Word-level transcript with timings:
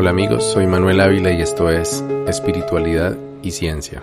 Hola 0.00 0.12
amigos, 0.12 0.44
soy 0.44 0.66
Manuel 0.66 0.98
Ávila 0.98 1.30
y 1.30 1.42
esto 1.42 1.68
es 1.68 2.02
Espiritualidad 2.26 3.18
y 3.42 3.50
Ciencia. 3.50 4.02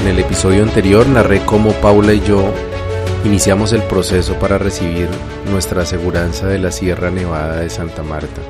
En 0.00 0.06
el 0.06 0.18
episodio 0.18 0.62
anterior 0.62 1.06
narré 1.06 1.44
cómo 1.44 1.72
Paula 1.72 2.14
y 2.14 2.22
yo 2.22 2.42
iniciamos 3.26 3.74
el 3.74 3.82
proceso 3.82 4.38
para 4.38 4.56
recibir 4.56 5.10
nuestra 5.50 5.82
aseguranza 5.82 6.46
de 6.46 6.58
la 6.58 6.72
Sierra 6.72 7.10
Nevada 7.10 7.60
de 7.60 7.68
Santa 7.68 8.02
Marta. 8.02 8.40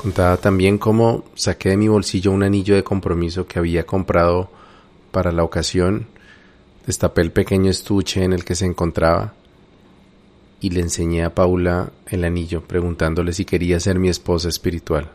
Contaba 0.00 0.38
también 0.38 0.78
cómo 0.78 1.24
saqué 1.34 1.68
de 1.68 1.76
mi 1.76 1.88
bolsillo 1.88 2.32
un 2.32 2.42
anillo 2.42 2.74
de 2.74 2.82
compromiso 2.82 3.46
que 3.46 3.58
había 3.58 3.84
comprado 3.84 4.48
para 5.12 5.32
la 5.32 5.44
ocasión, 5.44 6.13
destapé 6.86 7.22
el 7.22 7.32
pequeño 7.32 7.70
estuche 7.70 8.24
en 8.24 8.32
el 8.32 8.44
que 8.44 8.54
se 8.54 8.66
encontraba 8.66 9.34
y 10.60 10.70
le 10.70 10.80
enseñé 10.80 11.24
a 11.24 11.34
Paula 11.34 11.90
el 12.06 12.24
anillo, 12.24 12.62
preguntándole 12.62 13.32
si 13.32 13.44
quería 13.44 13.80
ser 13.80 13.98
mi 13.98 14.08
esposa 14.08 14.48
espiritual. 14.48 15.10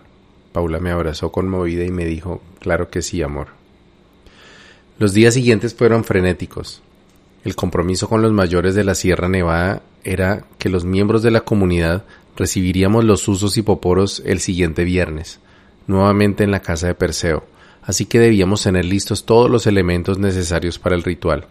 Paula 0.52 0.80
me 0.80 0.92
abrazó 0.92 1.32
conmovida 1.32 1.84
y 1.86 1.92
me 1.92 2.06
dijo, 2.06 2.42
claro 2.60 2.90
que 2.90 3.02
sí, 3.02 3.22
amor. 3.22 3.48
Los 5.00 5.14
días 5.14 5.34
siguientes 5.34 5.74
fueron 5.74 6.04
frenéticos. 6.04 6.82
El 7.44 7.56
compromiso 7.56 8.10
con 8.10 8.22
los 8.22 8.32
mayores 8.32 8.76
de 8.76 8.84
la 8.84 8.96
Sierra 8.96 9.30
Nevada 9.30 9.82
era 10.04 10.46
que 10.58 10.70
los 10.70 10.86
miembros 10.86 11.24
de 11.24 11.32
la 11.32 11.42
comunidad 11.42 12.04
recibiríamos 12.36 13.04
los 13.04 13.28
usos 13.28 13.58
y 13.58 13.62
poporos 13.62 14.22
el 14.26 14.40
siguiente 14.40 14.84
viernes, 14.84 15.40
nuevamente 15.88 16.44
en 16.44 16.52
la 16.52 16.62
casa 16.62 16.88
de 16.88 16.96
Perseo, 16.96 17.46
así 17.82 18.06
que 18.06 18.20
debíamos 18.20 18.64
tener 18.64 18.86
listos 18.86 19.26
todos 19.26 19.50
los 19.50 19.68
elementos 19.68 20.20
necesarios 20.20 20.80
para 20.80 20.96
el 20.96 21.04
ritual. 21.04 21.48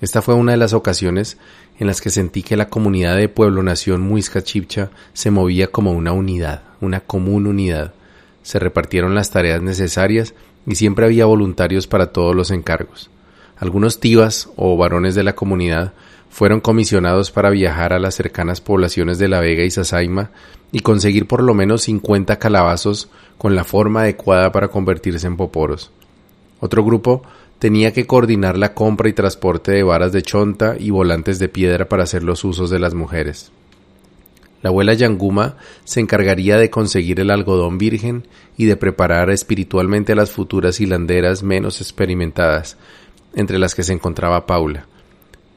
Esta 0.00 0.22
fue 0.22 0.34
una 0.34 0.52
de 0.52 0.58
las 0.58 0.74
ocasiones 0.74 1.38
en 1.78 1.88
las 1.88 2.00
que 2.00 2.10
sentí 2.10 2.42
que 2.42 2.56
la 2.56 2.68
comunidad 2.68 3.16
de 3.16 3.28
Pueblo 3.28 3.62
Nación 3.62 4.00
Muisca 4.00 4.42
Chipcha 4.42 4.90
se 5.12 5.30
movía 5.30 5.68
como 5.68 5.92
una 5.92 6.12
unidad, 6.12 6.62
una 6.80 7.00
común 7.00 7.46
unidad. 7.48 7.94
Se 8.42 8.60
repartieron 8.60 9.16
las 9.16 9.30
tareas 9.30 9.60
necesarias 9.60 10.34
y 10.66 10.76
siempre 10.76 11.06
había 11.06 11.26
voluntarios 11.26 11.88
para 11.88 12.12
todos 12.12 12.36
los 12.36 12.52
encargos. 12.52 13.10
Algunos 13.56 13.98
tibas 13.98 14.48
o 14.54 14.76
varones 14.76 15.16
de 15.16 15.24
la 15.24 15.34
comunidad 15.34 15.92
fueron 16.30 16.60
comisionados 16.60 17.32
para 17.32 17.50
viajar 17.50 17.92
a 17.92 17.98
las 17.98 18.14
cercanas 18.14 18.60
poblaciones 18.60 19.18
de 19.18 19.26
La 19.26 19.40
Vega 19.40 19.64
y 19.64 19.70
Sasaima 19.70 20.30
y 20.70 20.80
conseguir 20.80 21.26
por 21.26 21.42
lo 21.42 21.54
menos 21.54 21.82
50 21.82 22.38
calabazos 22.38 23.08
con 23.36 23.56
la 23.56 23.64
forma 23.64 24.02
adecuada 24.02 24.52
para 24.52 24.68
convertirse 24.68 25.26
en 25.26 25.36
poporos. 25.36 25.90
Otro 26.60 26.84
grupo 26.84 27.22
tenía 27.58 27.92
que 27.92 28.06
coordinar 28.06 28.56
la 28.56 28.74
compra 28.74 29.08
y 29.08 29.12
transporte 29.12 29.72
de 29.72 29.82
varas 29.82 30.12
de 30.12 30.22
chonta 30.22 30.76
y 30.78 30.90
volantes 30.90 31.38
de 31.38 31.48
piedra 31.48 31.88
para 31.88 32.04
hacer 32.04 32.22
los 32.22 32.44
usos 32.44 32.70
de 32.70 32.78
las 32.78 32.94
mujeres. 32.94 33.50
La 34.62 34.70
abuela 34.70 34.94
Yanguma 34.94 35.56
se 35.84 36.00
encargaría 36.00 36.56
de 36.56 36.70
conseguir 36.70 37.20
el 37.20 37.30
algodón 37.30 37.78
virgen 37.78 38.26
y 38.56 38.64
de 38.64 38.76
preparar 38.76 39.30
espiritualmente 39.30 40.12
a 40.12 40.16
las 40.16 40.32
futuras 40.32 40.80
hilanderas 40.80 41.42
menos 41.42 41.80
experimentadas, 41.80 42.76
entre 43.34 43.58
las 43.58 43.74
que 43.74 43.84
se 43.84 43.92
encontraba 43.92 44.46
Paula. 44.46 44.86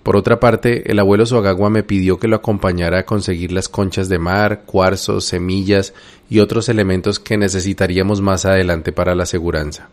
Por 0.04 0.16
otra 0.16 0.40
parte, 0.40 0.92
el 0.92 1.00
abuelo 1.00 1.26
Suagagua 1.26 1.70
me 1.70 1.84
pidió 1.84 2.18
que 2.18 2.28
lo 2.28 2.36
acompañara 2.36 3.00
a 3.00 3.06
conseguir 3.06 3.52
las 3.52 3.70
conchas 3.70 4.10
de 4.10 4.18
mar, 4.18 4.64
cuarzos, 4.66 5.26
semillas 5.26 5.94
y 6.30 6.40
otros 6.40 6.70
elementos 6.70 7.20
que 7.20 7.38
necesitaríamos 7.38 8.22
más 8.22 8.46
adelante 8.46 8.92
para 8.92 9.14
la 9.14 9.24
aseguranza. 9.24 9.90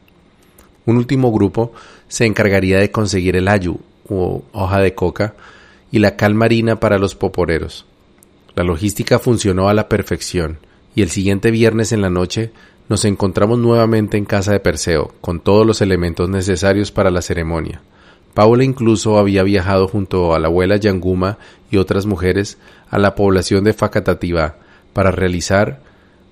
Un 0.89 0.97
último 0.97 1.31
grupo 1.31 1.73
se 2.09 2.25
encargaría 2.25 2.79
de 2.79 2.91
conseguir 2.91 3.37
el 3.37 3.49
ayu, 3.49 3.79
o 4.09 4.43
hoja 4.53 4.81
de 4.81 4.95
coca, 4.95 5.35
y 5.93 5.99
la 5.99 6.17
cal 6.17 6.33
marina 6.33 6.81
para 6.81 6.99
los 6.99 7.15
poporeros. 7.15 7.85
La 8.55 8.65
logística 8.65 9.19
funcionó 9.19 9.69
a 9.69 9.75
la 9.75 9.87
perfección, 9.87 10.61
y 10.95 11.03
el 11.03 11.11
siguiente 11.11 11.51
viernes 11.51 11.93
en 11.93 12.01
la 12.01 12.09
noche 12.09 12.53
nos 12.89 13.05
encontramos 13.05 13.59
nuevamente 13.59 14.17
en 14.17 14.25
casa 14.25 14.53
de 14.53 14.61
Perseo, 14.61 15.13
con 15.21 15.41
todos 15.41 15.67
los 15.67 15.83
elementos 15.83 16.31
necesarios 16.31 16.91
para 16.91 17.11
la 17.11 17.21
ceremonia. 17.21 17.83
Paula 18.33 18.65
incluso 18.65 19.19
había 19.19 19.43
viajado 19.43 19.89
junto 19.89 20.35
a 20.35 20.39
la 20.39 20.49
abuela 20.49 20.79
Yanguma 20.79 21.37
y 21.71 21.77
otras 21.77 22.07
mujeres 22.07 22.57
a 22.89 22.99
la 22.99 23.15
población 23.15 23.63
de 23.65 23.75
Facatativá 23.75 24.57
para 24.95 25.11
realizar 25.11 25.83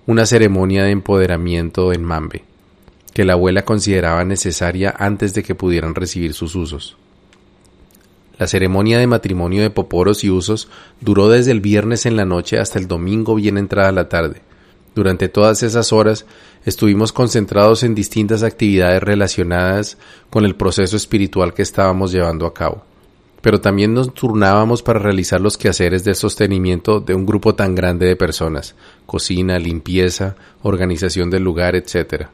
una 0.06 0.24
ceremonia 0.24 0.84
de 0.84 0.92
empoderamiento 0.92 1.92
en 1.92 2.02
Mambe, 2.02 2.44
que 3.16 3.24
la 3.24 3.32
abuela 3.32 3.64
consideraba 3.64 4.26
necesaria 4.26 4.94
antes 4.98 5.32
de 5.32 5.42
que 5.42 5.54
pudieran 5.54 5.94
recibir 5.94 6.34
sus 6.34 6.54
usos. 6.54 6.98
La 8.38 8.46
ceremonia 8.46 8.98
de 8.98 9.06
matrimonio 9.06 9.62
de 9.62 9.70
Poporos 9.70 10.22
y 10.22 10.28
Usos 10.28 10.68
duró 11.00 11.30
desde 11.30 11.50
el 11.52 11.62
viernes 11.62 12.04
en 12.04 12.16
la 12.16 12.26
noche 12.26 12.58
hasta 12.58 12.78
el 12.78 12.88
domingo 12.88 13.34
bien 13.34 13.56
entrada 13.56 13.90
la 13.90 14.10
tarde. 14.10 14.42
Durante 14.94 15.30
todas 15.30 15.62
esas 15.62 15.94
horas 15.94 16.26
estuvimos 16.66 17.14
concentrados 17.14 17.84
en 17.84 17.94
distintas 17.94 18.42
actividades 18.42 19.02
relacionadas 19.02 19.96
con 20.28 20.44
el 20.44 20.54
proceso 20.54 20.98
espiritual 20.98 21.54
que 21.54 21.62
estábamos 21.62 22.12
llevando 22.12 22.44
a 22.44 22.52
cabo. 22.52 22.84
Pero 23.40 23.62
también 23.62 23.94
nos 23.94 24.12
turnábamos 24.12 24.82
para 24.82 24.98
realizar 24.98 25.40
los 25.40 25.56
quehaceres 25.56 26.04
de 26.04 26.14
sostenimiento 26.14 27.00
de 27.00 27.14
un 27.14 27.24
grupo 27.24 27.54
tan 27.54 27.74
grande 27.74 28.04
de 28.04 28.16
personas, 28.16 28.74
cocina, 29.06 29.58
limpieza, 29.58 30.36
organización 30.62 31.30
del 31.30 31.44
lugar, 31.44 31.76
etc. 31.76 32.26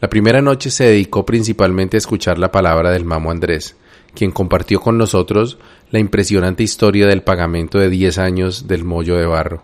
La 0.00 0.08
primera 0.08 0.40
noche 0.40 0.70
se 0.70 0.84
dedicó 0.84 1.26
principalmente 1.26 1.96
a 1.96 1.98
escuchar 1.98 2.38
la 2.38 2.52
palabra 2.52 2.90
del 2.90 3.04
mamo 3.04 3.30
Andrés, 3.30 3.76
quien 4.14 4.30
compartió 4.30 4.80
con 4.80 4.98
nosotros 4.98 5.58
la 5.90 5.98
impresionante 5.98 6.62
historia 6.62 7.06
del 7.06 7.22
pagamento 7.22 7.78
de 7.78 7.90
diez 7.90 8.18
años 8.18 8.68
del 8.68 8.84
mollo 8.84 9.16
de 9.16 9.26
barro 9.26 9.62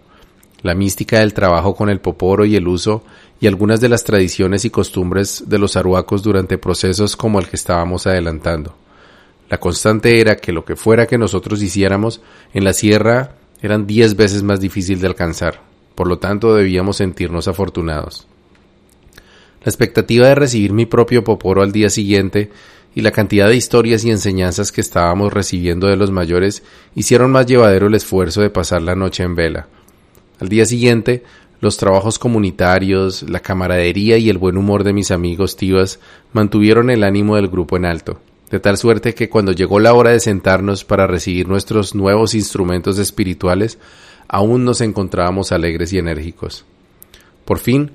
la 0.65 0.75
mística 0.75 1.21
del 1.21 1.34
trabajo 1.34 1.75
con 1.77 1.91
el 1.91 2.00
poporo 2.00 2.47
y 2.47 2.56
el 2.56 2.67
uso, 2.67 3.05
y 3.39 3.47
algunas 3.47 3.83
de 3.83 3.91
las 3.91 4.03
tradiciones 4.03 4.65
y 4.65 4.71
costumbres 4.71 5.45
de 5.47 5.59
los 5.59 5.77
aruacos 5.77 6.22
durante 6.22 6.56
procesos 6.56 7.16
como 7.16 7.39
el 7.39 7.49
que 7.49 7.56
estábamos 7.56 8.06
adelantando. 8.06 8.75
La 9.51 9.61
constante 9.61 10.22
era 10.22 10.37
que 10.37 10.53
lo 10.53 10.65
que 10.65 10.75
fuera 10.75 11.06
que 11.06 11.19
nosotros 11.19 11.62
hiciéramos 11.62 12.22
en 12.55 12.65
la 12.65 12.72
sierra 12.72 13.37
eran 13.61 13.87
diez 13.87 14.16
veces 14.16 14.43
más 14.43 14.59
difícil 14.59 15.03
de 15.03 15.06
alcanzar, 15.06 15.61
por 15.95 16.09
lo 16.09 16.19
tanto 16.19 16.55
debíamos 16.55 16.97
sentirnos 16.97 17.47
afortunados. 17.47 18.27
La 19.64 19.70
expectativa 19.70 20.28
de 20.28 20.34
recibir 20.34 20.72
mi 20.72 20.86
propio 20.86 21.25
poporo 21.25 21.62
al 21.62 21.72
día 21.72 21.91
siguiente 21.91 22.50
y 22.94 23.00
la 23.00 23.10
cantidad 23.10 23.48
de 23.48 23.56
historias 23.56 24.04
y 24.04 24.10
enseñanzas 24.10 24.70
que 24.70 24.80
estábamos 24.80 25.32
recibiendo 25.32 25.88
de 25.88 25.97
los 25.97 26.10
mayores 26.10 26.62
hicieron 26.94 27.32
más 27.32 27.47
llevadero 27.47 27.88
el 27.88 27.94
esfuerzo 27.94 28.42
de 28.42 28.50
pasar 28.50 28.82
la 28.82 28.94
noche 28.94 29.22
en 29.22 29.34
vela, 29.34 29.66
al 30.41 30.48
día 30.48 30.66
siguiente, 30.66 31.22
los 31.60 31.76
trabajos 31.76 32.19
comunitarios, 32.19 33.22
la 33.22 33.41
camaradería 33.41 34.19
y 34.19 34.28
el 34.28 34.38
buen 34.38 34.56
humor 34.56 34.84
de 34.84 34.92
mis 34.92 35.10
amigos 35.10 35.56
tibas 35.56 36.00
mantuvieron 36.32 36.91
el 36.91 37.04
ánimo 37.04 37.36
del 37.36 37.48
grupo 37.48 37.76
en 37.76 37.84
alto, 37.84 38.20
de 38.50 38.60
tal 38.60 38.76
suerte 38.76 39.14
que 39.14 39.30
cuando 39.30 39.53
llegó 39.53 39.78
la 39.78 39.94
hora 39.94 40.10
de 40.10 40.20
sentarnos 40.20 40.84
para 40.84 41.06
recibir 41.06 41.48
nuestros 41.48 41.94
nuevos 41.94 42.34
instrumentos 42.34 42.98
espirituales, 42.98 43.78
aún 44.28 44.64
nos 44.64 44.80
encontrábamos 44.80 45.53
alegres 45.53 45.92
y 45.92 45.98
enérgicos. 45.98 46.64
Por 47.44 47.58
fin, 47.58 47.92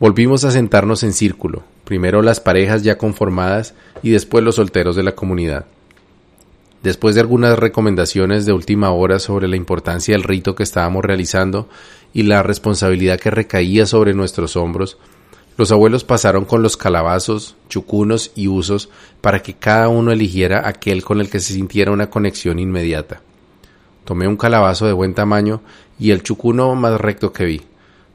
volvimos 0.00 0.44
a 0.44 0.50
sentarnos 0.50 1.02
en 1.02 1.12
círculo, 1.12 1.62
primero 1.84 2.22
las 2.22 2.40
parejas 2.40 2.82
ya 2.82 2.98
conformadas 2.98 3.74
y 4.02 4.10
después 4.10 4.44
los 4.44 4.56
solteros 4.56 4.96
de 4.96 5.02
la 5.02 5.14
comunidad. 5.14 5.66
Después 6.82 7.14
de 7.14 7.22
algunas 7.22 7.58
recomendaciones 7.58 8.44
de 8.44 8.52
última 8.52 8.90
hora 8.90 9.18
sobre 9.18 9.48
la 9.48 9.56
importancia 9.56 10.14
del 10.14 10.22
rito 10.22 10.54
que 10.54 10.62
estábamos 10.62 11.02
realizando 11.02 11.68
y 12.12 12.24
la 12.24 12.42
responsabilidad 12.42 13.18
que 13.18 13.30
recaía 13.30 13.86
sobre 13.86 14.12
nuestros 14.12 14.54
hombros, 14.56 14.98
los 15.56 15.70
abuelos 15.70 16.04
pasaron 16.04 16.44
con 16.44 16.62
los 16.62 16.76
calabazos, 16.76 17.54
chucunos 17.68 18.32
y 18.34 18.48
usos 18.48 18.90
para 19.20 19.40
que 19.40 19.54
cada 19.54 19.88
uno 19.88 20.10
eligiera 20.10 20.68
aquel 20.68 21.04
con 21.04 21.20
el 21.20 21.30
que 21.30 21.40
se 21.40 21.54
sintiera 21.54 21.92
una 21.92 22.10
conexión 22.10 22.58
inmediata. 22.58 23.22
Tomé 24.04 24.28
un 24.28 24.36
calabazo 24.36 24.86
de 24.86 24.92
buen 24.92 25.14
tamaño 25.14 25.62
y 25.98 26.10
el 26.10 26.22
chucuno 26.22 26.74
más 26.74 27.00
recto 27.00 27.32
que 27.32 27.44
vi. 27.44 27.62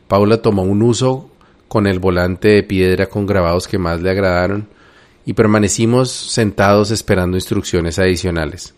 Paula 0.08 0.42
tomó 0.42 0.64
un 0.64 0.84
uso 0.84 1.29
con 1.70 1.88
el 1.88 2.00
volante 2.00 2.50
de 2.50 2.64
piedra 2.64 3.06
con 3.06 3.26
grabados 3.26 3.70
que 3.70 3.78
más 3.78 4.02
le 4.02 4.10
agradaron 4.10 4.68
y 5.26 5.34
permanecimos 5.34 6.12
sentados 6.12 6.92
esperando 6.92 7.38
instrucciones 7.38 8.00
adicionales. 8.00 8.74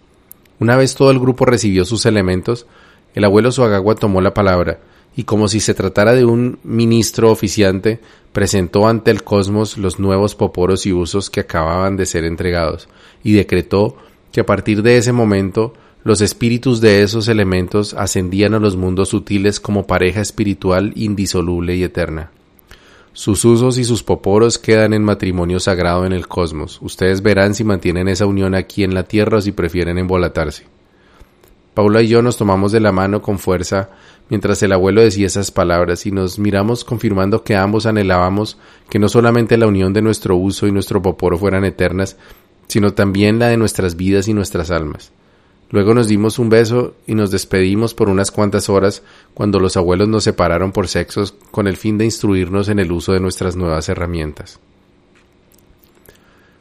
Una 0.59 0.75
vez 0.75 0.93
todo 0.93 1.09
el 1.09 1.19
grupo 1.19 1.45
recibió 1.45 1.85
sus 1.85 2.05
elementos, 2.05 2.67
el 3.15 3.23
abuelo 3.23 3.51
Suagagua 3.51 3.95
tomó 3.95 4.21
la 4.21 4.35
palabra 4.35 4.79
y 5.15 5.23
como 5.23 5.47
si 5.47 5.59
se 5.59 5.73
tratara 5.73 6.13
de 6.13 6.25
un 6.25 6.59
ministro 6.63 7.31
oficiante, 7.31 7.99
presentó 8.31 8.87
ante 8.87 9.11
el 9.11 9.23
cosmos 9.23 9.77
los 9.77 9.99
nuevos 9.99 10.35
poporos 10.35 10.85
y 10.85 10.93
usos 10.93 11.29
que 11.29 11.41
acababan 11.41 11.97
de 11.97 12.05
ser 12.05 12.23
entregados, 12.23 12.87
y 13.23 13.33
decretó 13.33 13.97
que 14.31 14.41
a 14.41 14.45
partir 14.45 14.83
de 14.83 14.97
ese 14.97 15.11
momento 15.11 15.73
los 16.03 16.21
espíritus 16.21 16.81
de 16.81 17.03
esos 17.03 17.27
elementos 17.27 17.93
ascendían 17.93 18.53
a 18.53 18.59
los 18.59 18.75
mundos 18.75 19.09
sutiles 19.09 19.59
como 19.59 19.85
pareja 19.85 20.21
espiritual 20.21 20.93
indisoluble 20.95 21.75
y 21.75 21.83
eterna. 21.83 22.31
Sus 23.13 23.43
usos 23.43 23.77
y 23.77 23.83
sus 23.83 24.03
poporos 24.03 24.57
quedan 24.57 24.93
en 24.93 25.03
matrimonio 25.03 25.59
sagrado 25.59 26.05
en 26.05 26.13
el 26.13 26.27
cosmos. 26.27 26.79
Ustedes 26.81 27.21
verán 27.21 27.53
si 27.53 27.63
mantienen 27.63 28.07
esa 28.07 28.25
unión 28.25 28.55
aquí 28.55 28.83
en 28.83 28.93
la 28.93 29.03
tierra 29.03 29.39
o 29.39 29.41
si 29.41 29.51
prefieren 29.51 29.97
embolatarse. 29.97 30.65
Paula 31.73 32.01
y 32.01 32.07
yo 32.07 32.21
nos 32.21 32.37
tomamos 32.37 32.71
de 32.71 32.79
la 32.79 32.91
mano 32.91 33.21
con 33.21 33.39
fuerza 33.39 33.89
mientras 34.29 34.63
el 34.63 34.71
abuelo 34.71 35.01
decía 35.01 35.27
esas 35.27 35.51
palabras 35.51 36.05
y 36.05 36.11
nos 36.11 36.39
miramos 36.39 36.85
confirmando 36.85 37.43
que 37.43 37.55
ambos 37.55 37.85
anhelábamos 37.85 38.57
que 38.89 38.99
no 38.99 39.09
solamente 39.09 39.57
la 39.57 39.67
unión 39.67 39.91
de 39.93 40.01
nuestro 40.01 40.35
uso 40.37 40.67
y 40.67 40.71
nuestro 40.71 41.01
poporo 41.01 41.37
fueran 41.37 41.65
eternas, 41.65 42.17
sino 42.67 42.93
también 42.93 43.39
la 43.39 43.47
de 43.47 43.57
nuestras 43.57 43.97
vidas 43.97 44.29
y 44.29 44.33
nuestras 44.33 44.71
almas. 44.71 45.11
Luego 45.71 45.93
nos 45.93 46.09
dimos 46.09 46.37
un 46.37 46.49
beso 46.49 46.95
y 47.07 47.15
nos 47.15 47.31
despedimos 47.31 47.93
por 47.93 48.09
unas 48.09 48.29
cuantas 48.29 48.67
horas 48.67 49.03
cuando 49.33 49.57
los 49.57 49.77
abuelos 49.77 50.09
nos 50.09 50.25
separaron 50.25 50.73
por 50.73 50.89
sexos 50.89 51.33
con 51.49 51.65
el 51.65 51.77
fin 51.77 51.97
de 51.97 52.03
instruirnos 52.03 52.67
en 52.67 52.79
el 52.79 52.91
uso 52.91 53.13
de 53.13 53.21
nuestras 53.21 53.55
nuevas 53.55 53.87
herramientas. 53.87 54.59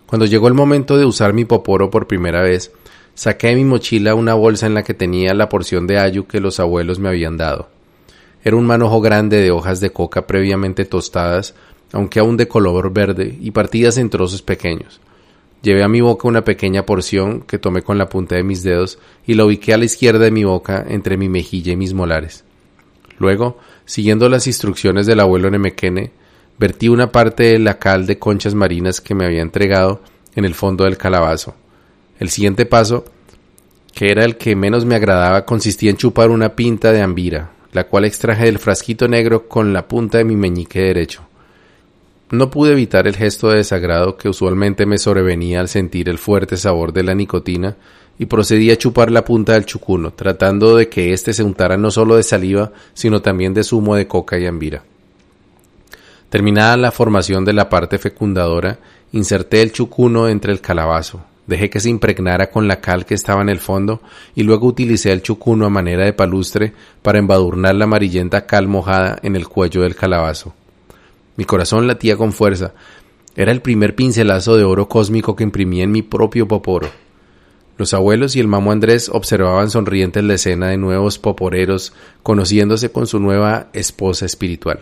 Cuando 0.06 0.26
llegó 0.26 0.46
el 0.46 0.54
momento 0.54 0.96
de 0.96 1.04
usar 1.04 1.32
mi 1.32 1.44
poporo 1.44 1.90
por 1.90 2.06
primera 2.06 2.40
vez, 2.40 2.70
saqué 3.14 3.48
de 3.48 3.56
mi 3.56 3.64
mochila 3.64 4.14
una 4.14 4.34
bolsa 4.34 4.66
en 4.66 4.74
la 4.74 4.84
que 4.84 4.94
tenía 4.94 5.34
la 5.34 5.48
porción 5.48 5.88
de 5.88 5.98
ayu 5.98 6.26
que 6.28 6.40
los 6.40 6.60
abuelos 6.60 7.00
me 7.00 7.08
habían 7.08 7.36
dado. 7.36 7.68
Era 8.44 8.56
un 8.56 8.66
manojo 8.66 9.00
grande 9.00 9.40
de 9.40 9.50
hojas 9.50 9.80
de 9.80 9.90
coca 9.90 10.28
previamente 10.28 10.84
tostadas, 10.84 11.54
aunque 11.92 12.20
aún 12.20 12.36
de 12.36 12.46
color 12.46 12.92
verde, 12.92 13.36
y 13.40 13.50
partidas 13.50 13.98
en 13.98 14.08
trozos 14.08 14.40
pequeños. 14.40 15.00
Llevé 15.62 15.82
a 15.82 15.88
mi 15.88 16.00
boca 16.00 16.26
una 16.26 16.42
pequeña 16.42 16.86
porción 16.86 17.42
que 17.42 17.58
tomé 17.58 17.82
con 17.82 17.98
la 17.98 18.08
punta 18.08 18.34
de 18.34 18.42
mis 18.42 18.62
dedos 18.62 18.98
y 19.26 19.34
la 19.34 19.44
ubiqué 19.44 19.74
a 19.74 19.76
la 19.78 19.84
izquierda 19.84 20.24
de 20.24 20.30
mi 20.30 20.44
boca 20.44 20.84
entre 20.88 21.18
mi 21.18 21.28
mejilla 21.28 21.72
y 21.72 21.76
mis 21.76 21.92
molares. 21.92 22.44
Luego, 23.18 23.58
siguiendo 23.84 24.30
las 24.30 24.46
instrucciones 24.46 25.06
del 25.06 25.20
abuelo 25.20 25.50
Nemequene, 25.50 26.12
vertí 26.58 26.88
una 26.88 27.12
parte 27.12 27.44
de 27.44 27.58
la 27.58 27.78
cal 27.78 28.06
de 28.06 28.18
conchas 28.18 28.54
marinas 28.54 29.02
que 29.02 29.14
me 29.14 29.26
había 29.26 29.42
entregado 29.42 30.00
en 30.34 30.46
el 30.46 30.54
fondo 30.54 30.84
del 30.84 30.96
calabazo. 30.96 31.54
El 32.18 32.30
siguiente 32.30 32.64
paso, 32.64 33.04
que 33.94 34.10
era 34.10 34.24
el 34.24 34.36
que 34.38 34.56
menos 34.56 34.86
me 34.86 34.94
agradaba, 34.94 35.44
consistía 35.44 35.90
en 35.90 35.96
chupar 35.98 36.30
una 36.30 36.56
pinta 36.56 36.92
de 36.92 37.02
ambira, 37.02 37.52
la 37.72 37.84
cual 37.84 38.06
extraje 38.06 38.46
del 38.46 38.58
frasquito 38.58 39.08
negro 39.08 39.46
con 39.48 39.74
la 39.74 39.86
punta 39.86 40.16
de 40.16 40.24
mi 40.24 40.36
meñique 40.36 40.80
derecho. 40.80 41.29
No 42.30 42.48
pude 42.48 42.72
evitar 42.72 43.08
el 43.08 43.16
gesto 43.16 43.48
de 43.48 43.56
desagrado 43.56 44.16
que 44.16 44.28
usualmente 44.28 44.86
me 44.86 44.98
sobrevenía 44.98 45.58
al 45.58 45.68
sentir 45.68 46.08
el 46.08 46.18
fuerte 46.18 46.56
sabor 46.56 46.92
de 46.92 47.02
la 47.02 47.12
nicotina 47.12 47.76
y 48.20 48.26
procedí 48.26 48.70
a 48.70 48.76
chupar 48.76 49.10
la 49.10 49.24
punta 49.24 49.54
del 49.54 49.64
chucuno, 49.64 50.12
tratando 50.12 50.76
de 50.76 50.88
que 50.88 51.12
éste 51.12 51.32
se 51.32 51.42
untara 51.42 51.76
no 51.76 51.90
solo 51.90 52.14
de 52.14 52.22
saliva, 52.22 52.70
sino 52.94 53.20
también 53.20 53.52
de 53.52 53.64
zumo 53.64 53.96
de 53.96 54.06
coca 54.06 54.38
y 54.38 54.46
ambira. 54.46 54.84
Terminada 56.28 56.76
la 56.76 56.92
formación 56.92 57.44
de 57.44 57.52
la 57.52 57.68
parte 57.68 57.98
fecundadora, 57.98 58.78
inserté 59.10 59.62
el 59.62 59.72
chucuno 59.72 60.28
entre 60.28 60.52
el 60.52 60.60
calabazo, 60.60 61.24
dejé 61.48 61.68
que 61.68 61.80
se 61.80 61.90
impregnara 61.90 62.50
con 62.50 62.68
la 62.68 62.80
cal 62.80 63.06
que 63.06 63.14
estaba 63.14 63.42
en 63.42 63.48
el 63.48 63.58
fondo 63.58 64.02
y 64.36 64.44
luego 64.44 64.68
utilicé 64.68 65.10
el 65.10 65.22
chucuno 65.22 65.66
a 65.66 65.70
manera 65.70 66.04
de 66.04 66.12
palustre 66.12 66.74
para 67.02 67.18
embadurnar 67.18 67.74
la 67.74 67.84
amarillenta 67.84 68.46
cal 68.46 68.68
mojada 68.68 69.18
en 69.24 69.34
el 69.34 69.48
cuello 69.48 69.82
del 69.82 69.96
calabazo. 69.96 70.54
Mi 71.40 71.46
corazón 71.46 71.86
latía 71.86 72.18
con 72.18 72.34
fuerza. 72.34 72.74
Era 73.34 73.50
el 73.50 73.62
primer 73.62 73.94
pincelazo 73.94 74.58
de 74.58 74.64
oro 74.64 74.90
cósmico 74.90 75.36
que 75.36 75.42
imprimí 75.42 75.80
en 75.80 75.90
mi 75.90 76.02
propio 76.02 76.46
poporo. 76.46 76.90
Los 77.78 77.94
abuelos 77.94 78.36
y 78.36 78.40
el 78.40 78.46
mamo 78.46 78.72
Andrés 78.72 79.08
observaban 79.08 79.70
sonrientes 79.70 80.22
la 80.22 80.34
escena 80.34 80.68
de 80.68 80.76
nuevos 80.76 81.18
poporeros 81.18 81.94
conociéndose 82.22 82.92
con 82.92 83.06
su 83.06 83.20
nueva 83.20 83.68
esposa 83.72 84.26
espiritual, 84.26 84.80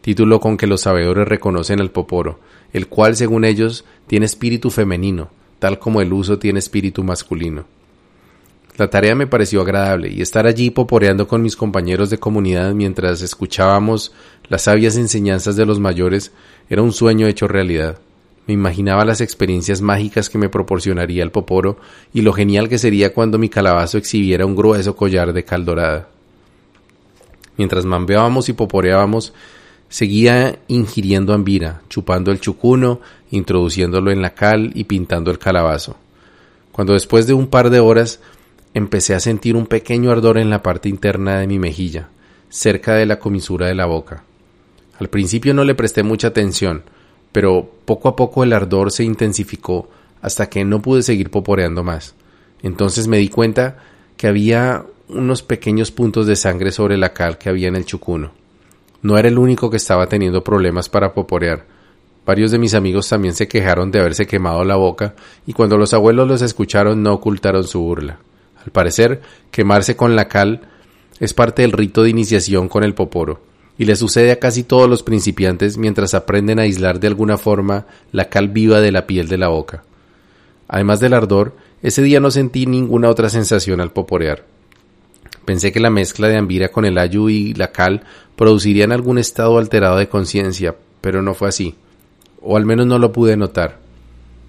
título 0.00 0.40
con 0.40 0.56
que 0.56 0.66
los 0.66 0.80
sabedores 0.80 1.28
reconocen 1.28 1.78
al 1.78 1.90
poporo, 1.90 2.40
el 2.72 2.86
cual 2.86 3.14
según 3.14 3.44
ellos 3.44 3.84
tiene 4.06 4.24
espíritu 4.24 4.70
femenino, 4.70 5.28
tal 5.58 5.78
como 5.78 6.00
el 6.00 6.10
uso 6.14 6.38
tiene 6.38 6.58
espíritu 6.58 7.04
masculino. 7.04 7.66
La 8.78 8.88
tarea 8.88 9.16
me 9.16 9.26
pareció 9.26 9.60
agradable 9.60 10.08
y 10.08 10.22
estar 10.22 10.46
allí 10.46 10.70
poporeando 10.70 11.26
con 11.26 11.42
mis 11.42 11.56
compañeros 11.56 12.10
de 12.10 12.18
comunidad 12.18 12.74
mientras 12.74 13.22
escuchábamos 13.22 14.12
las 14.48 14.62
sabias 14.62 14.96
enseñanzas 14.96 15.56
de 15.56 15.66
los 15.66 15.80
mayores 15.80 16.30
era 16.70 16.80
un 16.82 16.92
sueño 16.92 17.26
hecho 17.26 17.48
realidad. 17.48 17.98
Me 18.46 18.54
imaginaba 18.54 19.04
las 19.04 19.20
experiencias 19.20 19.80
mágicas 19.82 20.30
que 20.30 20.38
me 20.38 20.48
proporcionaría 20.48 21.24
el 21.24 21.32
poporo 21.32 21.78
y 22.14 22.22
lo 22.22 22.32
genial 22.32 22.68
que 22.68 22.78
sería 22.78 23.12
cuando 23.12 23.36
mi 23.36 23.48
calabazo 23.48 23.98
exhibiera 23.98 24.46
un 24.46 24.54
grueso 24.54 24.94
collar 24.94 25.32
de 25.32 25.44
cal 25.44 25.64
dorada. 25.64 26.08
Mientras 27.56 27.84
mambeábamos 27.84 28.48
y 28.48 28.52
poporeábamos, 28.52 29.34
seguía 29.88 30.60
ingiriendo 30.68 31.34
ambira, 31.34 31.82
chupando 31.88 32.30
el 32.30 32.38
chucuno, 32.38 33.00
introduciéndolo 33.32 34.12
en 34.12 34.22
la 34.22 34.34
cal 34.34 34.70
y 34.76 34.84
pintando 34.84 35.32
el 35.32 35.40
calabazo. 35.40 35.96
Cuando 36.70 36.92
después 36.92 37.26
de 37.26 37.34
un 37.34 37.48
par 37.48 37.70
de 37.70 37.80
horas 37.80 38.20
empecé 38.74 39.14
a 39.14 39.20
sentir 39.20 39.56
un 39.56 39.66
pequeño 39.66 40.10
ardor 40.10 40.38
en 40.38 40.50
la 40.50 40.62
parte 40.62 40.88
interna 40.88 41.38
de 41.38 41.46
mi 41.46 41.58
mejilla, 41.58 42.08
cerca 42.48 42.94
de 42.94 43.06
la 43.06 43.18
comisura 43.18 43.66
de 43.66 43.74
la 43.74 43.86
boca. 43.86 44.24
Al 44.98 45.08
principio 45.08 45.54
no 45.54 45.64
le 45.64 45.74
presté 45.74 46.02
mucha 46.02 46.28
atención, 46.28 46.82
pero 47.32 47.70
poco 47.84 48.08
a 48.08 48.16
poco 48.16 48.42
el 48.42 48.52
ardor 48.52 48.90
se 48.90 49.04
intensificó 49.04 49.88
hasta 50.20 50.48
que 50.48 50.64
no 50.64 50.82
pude 50.82 51.02
seguir 51.02 51.30
poporeando 51.30 51.84
más. 51.84 52.14
Entonces 52.62 53.06
me 53.06 53.18
di 53.18 53.28
cuenta 53.28 53.78
que 54.16 54.26
había 54.26 54.84
unos 55.08 55.42
pequeños 55.42 55.90
puntos 55.90 56.26
de 56.26 56.36
sangre 56.36 56.72
sobre 56.72 56.96
la 56.96 57.12
cal 57.12 57.38
que 57.38 57.48
había 57.48 57.68
en 57.68 57.76
el 57.76 57.84
chucuno. 57.84 58.32
No 59.00 59.16
era 59.16 59.28
el 59.28 59.38
único 59.38 59.70
que 59.70 59.76
estaba 59.76 60.08
teniendo 60.08 60.42
problemas 60.42 60.88
para 60.88 61.14
poporear. 61.14 61.66
Varios 62.26 62.50
de 62.50 62.58
mis 62.58 62.74
amigos 62.74 63.08
también 63.08 63.34
se 63.34 63.48
quejaron 63.48 63.90
de 63.90 64.00
haberse 64.00 64.26
quemado 64.26 64.64
la 64.64 64.76
boca 64.76 65.14
y 65.46 65.52
cuando 65.52 65.78
los 65.78 65.94
abuelos 65.94 66.28
los 66.28 66.42
escucharon 66.42 67.02
no 67.02 67.14
ocultaron 67.14 67.64
su 67.64 67.80
burla. 67.80 68.18
Al 68.68 68.72
parecer, 68.72 69.22
quemarse 69.50 69.96
con 69.96 70.14
la 70.14 70.28
cal 70.28 70.60
es 71.20 71.32
parte 71.32 71.62
del 71.62 71.72
rito 71.72 72.02
de 72.02 72.10
iniciación 72.10 72.68
con 72.68 72.84
el 72.84 72.92
poporo, 72.92 73.40
y 73.78 73.86
le 73.86 73.96
sucede 73.96 74.30
a 74.30 74.38
casi 74.38 74.62
todos 74.62 74.90
los 74.90 75.02
principiantes 75.02 75.78
mientras 75.78 76.12
aprenden 76.12 76.58
a 76.58 76.64
aislar 76.64 77.00
de 77.00 77.06
alguna 77.06 77.38
forma 77.38 77.86
la 78.12 78.28
cal 78.28 78.48
viva 78.48 78.82
de 78.82 78.92
la 78.92 79.06
piel 79.06 79.26
de 79.26 79.38
la 79.38 79.48
boca. 79.48 79.84
Además 80.68 81.00
del 81.00 81.14
ardor, 81.14 81.56
ese 81.82 82.02
día 82.02 82.20
no 82.20 82.30
sentí 82.30 82.66
ninguna 82.66 83.08
otra 83.08 83.30
sensación 83.30 83.80
al 83.80 83.90
poporear. 83.90 84.44
Pensé 85.46 85.72
que 85.72 85.80
la 85.80 85.88
mezcla 85.88 86.28
de 86.28 86.36
ambira 86.36 86.68
con 86.68 86.84
el 86.84 86.98
ayu 86.98 87.30
y 87.30 87.54
la 87.54 87.72
cal 87.72 88.02
producirían 88.36 88.92
algún 88.92 89.16
estado 89.16 89.56
alterado 89.56 89.96
de 89.96 90.10
conciencia, 90.10 90.76
pero 91.00 91.22
no 91.22 91.32
fue 91.32 91.48
así, 91.48 91.74
o 92.42 92.58
al 92.58 92.66
menos 92.66 92.86
no 92.86 92.98
lo 92.98 93.12
pude 93.12 93.34
notar. 93.38 93.78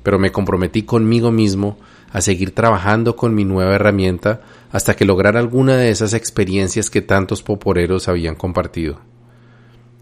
Pero 0.04 0.19
me 0.19 0.33
comprometí 0.33 0.83
conmigo 0.83 1.31
mismo 1.31 1.78
a 2.11 2.21
seguir 2.21 2.51
trabajando 2.51 3.16
con 3.16 3.35
mi 3.35 3.45
nueva 3.45 3.75
herramienta 3.75 4.42
hasta 4.71 4.95
que 4.95 5.06
lograra 5.06 5.39
alguna 5.39 5.78
de 5.78 5.89
esas 5.89 6.13
experiencias 6.13 6.89
que 6.89 7.01
tantos 7.01 7.44
poporeros 7.44 8.07
habían 8.07 8.35
compartido. 8.35 8.99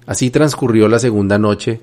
Así 0.05 0.29
transcurrió 0.29 0.87
la 0.87 0.99
segunda 0.99 1.37
noche 1.37 1.81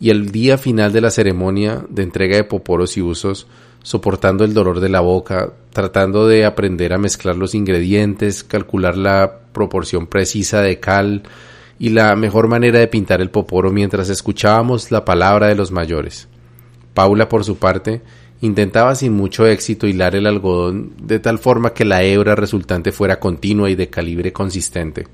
y 0.00 0.10
el 0.10 0.30
día 0.30 0.58
final 0.58 0.92
de 0.92 1.00
la 1.00 1.10
ceremonia 1.10 1.84
de 1.88 2.02
entrega 2.02 2.36
de 2.36 2.44
poporos 2.44 2.96
y 2.96 3.02
usos, 3.02 3.46
soportando 3.82 4.44
el 4.44 4.54
dolor 4.54 4.80
de 4.80 4.88
la 4.88 5.00
boca, 5.00 5.52
tratando 5.72 6.26
de 6.26 6.44
aprender 6.44 6.92
a 6.92 6.98
mezclar 6.98 7.36
los 7.36 7.54
ingredientes, 7.54 8.44
calcular 8.44 8.96
la 8.96 9.40
proporción 9.52 10.06
precisa 10.06 10.60
de 10.60 10.80
cal 10.80 11.22
y 11.78 11.90
la 11.90 12.16
mejor 12.16 12.48
manera 12.48 12.78
de 12.78 12.88
pintar 12.88 13.20
el 13.20 13.30
poporo 13.30 13.70
mientras 13.70 14.08
escuchábamos 14.08 14.90
la 14.90 15.04
palabra 15.04 15.48
de 15.48 15.54
los 15.54 15.70
mayores. 15.70 16.28
Paula, 16.94 17.28
por 17.28 17.44
su 17.44 17.58
parte, 17.58 18.00
Intentaba 18.40 18.94
sin 18.94 19.14
mucho 19.14 19.46
éxito 19.46 19.86
hilar 19.86 20.14
el 20.14 20.26
algodón 20.26 20.92
de 21.00 21.18
tal 21.18 21.38
forma 21.38 21.72
que 21.72 21.84
la 21.84 22.02
hebra 22.02 22.34
resultante 22.34 22.92
fuera 22.92 23.18
continua 23.18 23.70
y 23.70 23.74
de 23.74 23.88
calibre 23.88 24.32
consistente. 24.32 25.06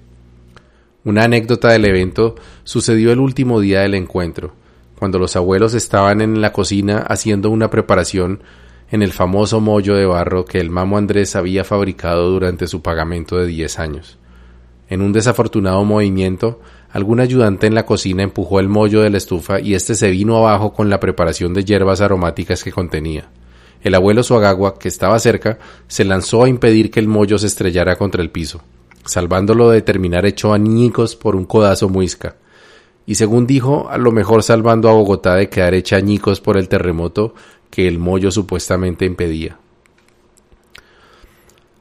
Una 1.05 1.25
anécdota 1.25 1.69
del 1.69 1.85
evento 1.85 2.35
sucedió 2.65 3.13
el 3.13 3.21
último 3.21 3.61
día 3.61 3.81
del 3.81 3.95
encuentro, 3.95 4.55
cuando 4.99 5.19
los 5.19 5.37
abuelos 5.37 5.75
estaban 5.75 6.21
en 6.21 6.41
la 6.41 6.53
cocina 6.53 6.99
haciendo 6.99 7.51
una 7.51 7.71
preparación 7.71 8.43
en 8.91 9.03
el 9.03 9.13
famoso 9.13 9.61
mollo 9.61 9.97
de 9.97 10.05
barro 10.05 10.45
que 10.45 10.59
el 10.59 10.71
mamo 10.71 10.99
Andrés 10.99 11.35
había 11.35 11.65
fabricado 11.65 12.31
durante 12.31 12.67
su 12.67 12.83
pagamento 12.83 13.37
de 13.39 13.47
diez 13.47 13.79
años. 13.79 14.19
En 14.89 15.01
un 15.01 15.13
desafortunado 15.13 15.83
movimiento, 15.85 16.61
algún 16.93 17.21
ayudante 17.21 17.67
en 17.67 17.75
la 17.75 17.87
cocina 17.87 18.23
empujó 18.23 18.61
el 18.61 18.69
mollo 18.69 19.01
de 19.03 19.11
la 19.11 19.17
estufa 19.17 19.61
y 19.61 19.75
éste 19.75 19.95
se 19.95 20.11
vino 20.11 20.37
abajo 20.37 20.73
con 20.73 20.91
la 20.91 21.01
preparación 21.01 21.55
de 21.55 21.65
hierbas 21.65 22.01
aromáticas 22.01 22.63
que 22.63 22.73
contenía. 22.73 23.29
El 23.83 23.95
abuelo 23.95 24.23
Suagagua, 24.23 24.79
que 24.79 24.89
estaba 24.89 25.19
cerca, 25.19 25.59
se 25.89 26.05
lanzó 26.05 26.45
a 26.45 26.49
impedir 26.49 26.91
que 26.91 27.01
el 27.01 27.09
mollo 27.09 27.39
se 27.39 27.49
estrellara 27.49 27.97
contra 27.97 28.23
el 28.23 28.31
piso, 28.31 28.61
salvándolo 29.05 29.71
de 29.71 29.83
terminar 29.83 30.25
hecho 30.27 30.53
añicos 30.53 31.17
por 31.17 31.35
un 31.35 31.47
codazo 31.47 31.89
muisca. 31.89 32.37
Y 33.07 33.17
según 33.17 33.47
dijo, 33.47 33.89
a 33.91 33.99
lo 33.99 34.13
mejor 34.13 34.45
salvando 34.45 34.89
a 34.89 34.93
Bogotá 34.93 35.35
de 35.35 35.49
quedar 35.49 35.75
hecha 35.75 35.97
añicos 35.97 36.41
por 36.41 36.57
el 36.57 36.69
terremoto 36.69 37.35
que 37.71 37.89
el 37.89 37.99
mollo 37.99 38.31
supuestamente 38.31 39.05
impedía. 39.05 39.59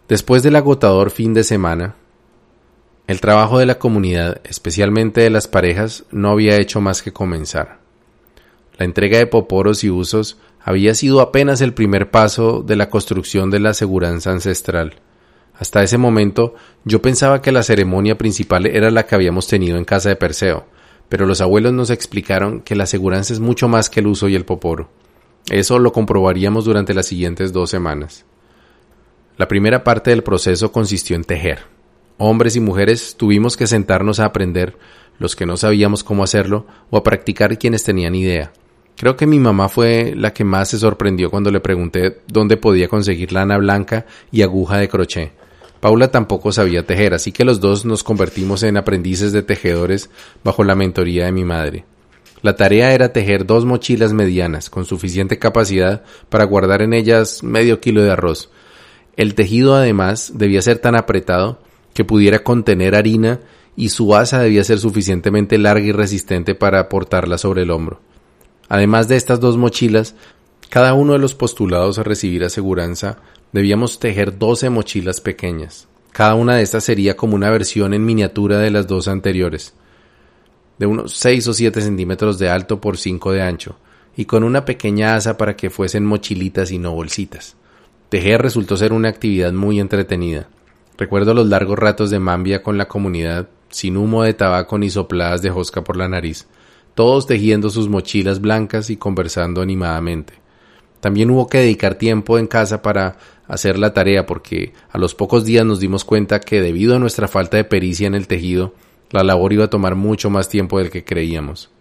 Después 0.08 0.42
del 0.42 0.56
agotador 0.56 1.12
fin 1.12 1.34
de 1.34 1.44
semana, 1.44 1.96
el 3.12 3.20
trabajo 3.20 3.60
de 3.60 3.66
la 3.66 3.78
comunidad, 3.78 4.40
especialmente 4.46 5.22
de 5.22 5.30
las 5.30 5.48
parejas, 5.48 6.06
no 6.12 6.30
había 6.30 6.56
hecho 6.56 6.80
más 6.80 7.02
que 7.02 7.12
comenzar. 7.12 7.80
La 8.78 8.86
entrega 8.86 9.18
de 9.18 9.28
poporos 9.28 9.84
y 9.84 9.90
usos 9.90 10.38
había 10.64 10.96
sido 10.96 11.20
apenas 11.20 11.60
el 11.62 11.74
primer 11.74 12.10
paso 12.10 12.64
de 12.64 12.78
la 12.78 12.90
construcción 12.90 13.52
de 13.52 13.60
la 13.60 13.74
seguridad 13.74 14.14
ancestral. 14.26 14.96
Hasta 15.56 15.84
ese 15.84 15.98
momento 15.98 16.56
yo 16.86 17.02
pensaba 17.02 17.42
que 17.42 17.52
la 17.52 17.64
ceremonia 17.64 18.18
principal 18.18 18.66
era 18.66 18.90
la 18.92 19.06
que 19.06 19.16
habíamos 19.16 19.46
tenido 19.46 19.78
en 19.78 19.86
casa 19.86 20.10
de 20.10 20.16
Perseo, 20.16 20.66
pero 21.10 21.26
los 21.26 21.42
abuelos 21.42 21.74
nos 21.74 21.90
explicaron 21.90 22.62
que 22.62 22.76
la 22.76 22.86
aseguranza 22.86 23.34
es 23.34 23.40
mucho 23.42 23.68
más 23.68 23.90
que 23.90 24.00
el 24.00 24.08
uso 24.08 24.30
y 24.30 24.36
el 24.36 24.46
poporo. 24.46 24.90
Eso 25.50 25.80
lo 25.80 25.92
comprobaríamos 25.92 26.64
durante 26.64 26.94
las 26.94 27.08
siguientes 27.08 27.52
dos 27.52 27.70
semanas. 27.70 28.26
La 29.36 29.50
primera 29.50 29.84
parte 29.84 30.12
del 30.12 30.24
proceso 30.24 30.72
consistió 30.72 31.18
en 31.18 31.26
tejer. 31.26 31.81
Hombres 32.24 32.56
y 32.56 32.60
mujeres 32.60 33.16
tuvimos 33.18 33.58
que 33.58 33.66
sentarnos 33.66 34.20
a 34.20 34.26
aprender, 34.26 34.78
los 35.18 35.36
que 35.36 35.48
no 35.48 35.58
sabíamos 35.58 36.04
cómo 36.04 36.24
hacerlo, 36.24 36.68
o 36.92 36.98
a 36.98 37.02
practicar 37.02 37.58
quienes 37.58 37.84
tenían 37.84 38.14
idea. 38.14 38.52
Creo 38.96 39.16
que 39.16 39.26
mi 39.26 39.40
mamá 39.40 39.70
fue 39.70 40.14
la 40.16 40.32
que 40.32 40.44
más 40.44 40.70
se 40.70 40.78
sorprendió 40.78 41.32
cuando 41.32 41.50
le 41.50 41.62
pregunté 41.62 42.20
dónde 42.28 42.58
podía 42.58 42.88
conseguir 42.88 43.32
lana 43.32 43.58
blanca 43.58 44.06
y 44.32 44.44
aguja 44.44 44.78
de 44.78 44.88
crochet. 44.88 45.32
Paula 45.80 46.12
tampoco 46.12 46.52
sabía 46.52 46.86
tejer, 46.86 47.16
así 47.16 47.32
que 47.32 47.44
los 47.44 47.60
dos 47.60 47.86
nos 47.86 48.04
convertimos 48.04 48.62
en 48.62 48.78
aprendices 48.78 49.32
de 49.32 49.42
tejedores 49.42 50.12
bajo 50.44 50.64
la 50.64 50.76
mentoría 50.76 51.26
de 51.26 51.32
mi 51.32 51.44
madre. 51.44 51.86
La 52.44 52.56
tarea 52.56 52.94
era 52.94 53.14
tejer 53.14 53.48
dos 53.48 53.66
mochilas 53.66 54.14
medianas, 54.14 54.70
con 54.70 54.86
suficiente 54.86 55.40
capacidad 55.40 56.04
para 56.30 56.44
guardar 56.44 56.84
en 56.84 56.94
ellas 56.94 57.42
medio 57.42 57.82
kilo 57.82 58.04
de 58.04 58.12
arroz. 58.12 58.52
El 59.18 59.34
tejido 59.34 59.74
además 59.74 60.34
debía 60.36 60.62
ser 60.62 60.78
tan 60.78 60.96
apretado 60.96 61.58
que 61.94 62.06
pudiera 62.06 62.40
contener 62.40 62.96
harina 62.96 63.40
y 63.76 63.90
su 63.90 64.16
asa 64.16 64.40
debía 64.40 64.64
ser 64.64 64.80
suficientemente 64.80 65.58
larga 65.58 65.86
y 65.86 65.92
resistente 65.92 66.56
para 66.56 66.90
portarla 66.90 67.38
sobre 67.38 67.64
el 67.64 67.72
hombro. 67.72 68.02
Además 68.70 69.08
de 69.08 69.18
estas 69.18 69.40
dos 69.40 69.58
mochilas, 69.58 70.16
cada 70.70 70.94
uno 70.94 71.14
de 71.14 71.20
los 71.20 71.36
postulados 71.36 72.00
a 72.00 72.04
recibir 72.04 72.44
aseguranza 72.44 73.18
debíamos 73.52 74.00
tejer 74.00 74.38
12 74.38 74.70
mochilas 74.70 75.20
pequeñas. 75.20 75.88
Cada 76.12 76.36
una 76.36 76.56
de 76.56 76.64
estas 76.64 76.84
sería 76.84 77.16
como 77.16 77.36
una 77.36 77.50
versión 77.50 77.94
en 77.94 78.06
miniatura 78.06 78.60
de 78.60 78.72
las 78.72 78.88
dos 78.88 79.08
anteriores, 79.08 79.74
de 80.78 80.86
unos 80.86 81.14
6 81.14 81.48
o 81.48 81.54
7 81.54 81.82
centímetros 81.82 82.40
de 82.40 82.50
alto 82.50 82.82
por 82.82 82.98
5 82.98 83.32
de 83.32 83.42
ancho, 83.42 83.76
y 84.16 84.26
con 84.26 84.44
una 84.44 84.66
pequeña 84.66 85.16
asa 85.16 85.38
para 85.38 85.56
que 85.56 85.70
fuesen 85.70 86.06
mochilitas 86.06 86.72
y 86.72 86.80
no 86.80 86.94
bolsitas. 86.94 87.56
Tejer 88.10 88.42
resultó 88.42 88.76
ser 88.76 88.92
una 88.92 89.10
actividad 89.10 89.54
muy 89.54 89.80
entretenida. 89.80 90.50
Recuerdo 91.02 91.34
los 91.34 91.48
largos 91.48 91.80
ratos 91.80 92.12
de 92.12 92.20
mambia 92.20 92.62
con 92.62 92.78
la 92.78 92.88
comunidad, 92.88 93.50
sin 93.70 93.98
humo 93.98 94.22
de 94.22 94.36
tabaco 94.36 94.78
ni 94.78 94.92
sopladas 94.92 95.42
de 95.42 95.50
josca 95.50 95.84
por 95.84 95.98
la 95.98 96.08
nariz, 96.08 96.46
todos 96.94 97.26
tejiendo 97.26 97.72
sus 97.72 97.90
mochilas 97.90 98.40
blancas 98.40 98.92
y 98.92 98.98
conversando 98.98 99.64
animadamente. 99.64 100.34
También 101.00 101.32
hubo 101.32 101.48
que 101.48 101.58
dedicar 101.58 101.96
tiempo 101.96 102.38
en 102.38 102.46
casa 102.46 102.84
para 102.84 103.18
hacer 103.48 103.80
la 103.80 103.96
tarea 103.96 104.28
porque 104.28 104.74
a 104.92 105.00
los 105.00 105.16
pocos 105.16 105.44
días 105.44 105.66
nos 105.66 105.80
dimos 105.80 106.06
cuenta 106.06 106.40
que 106.40 106.62
debido 106.62 106.96
a 106.96 107.00
nuestra 107.00 107.28
falta 107.28 107.58
de 107.58 107.64
pericia 107.64 108.06
en 108.06 108.14
el 108.14 108.28
tejido, 108.28 108.76
la 109.10 109.24
labor 109.24 109.54
iba 109.54 109.66
a 109.66 109.70
tomar 109.72 109.96
mucho 109.96 110.30
más 110.30 110.50
tiempo 110.50 110.78
del 110.78 110.92
que 110.92 111.04
creíamos. 111.04 111.72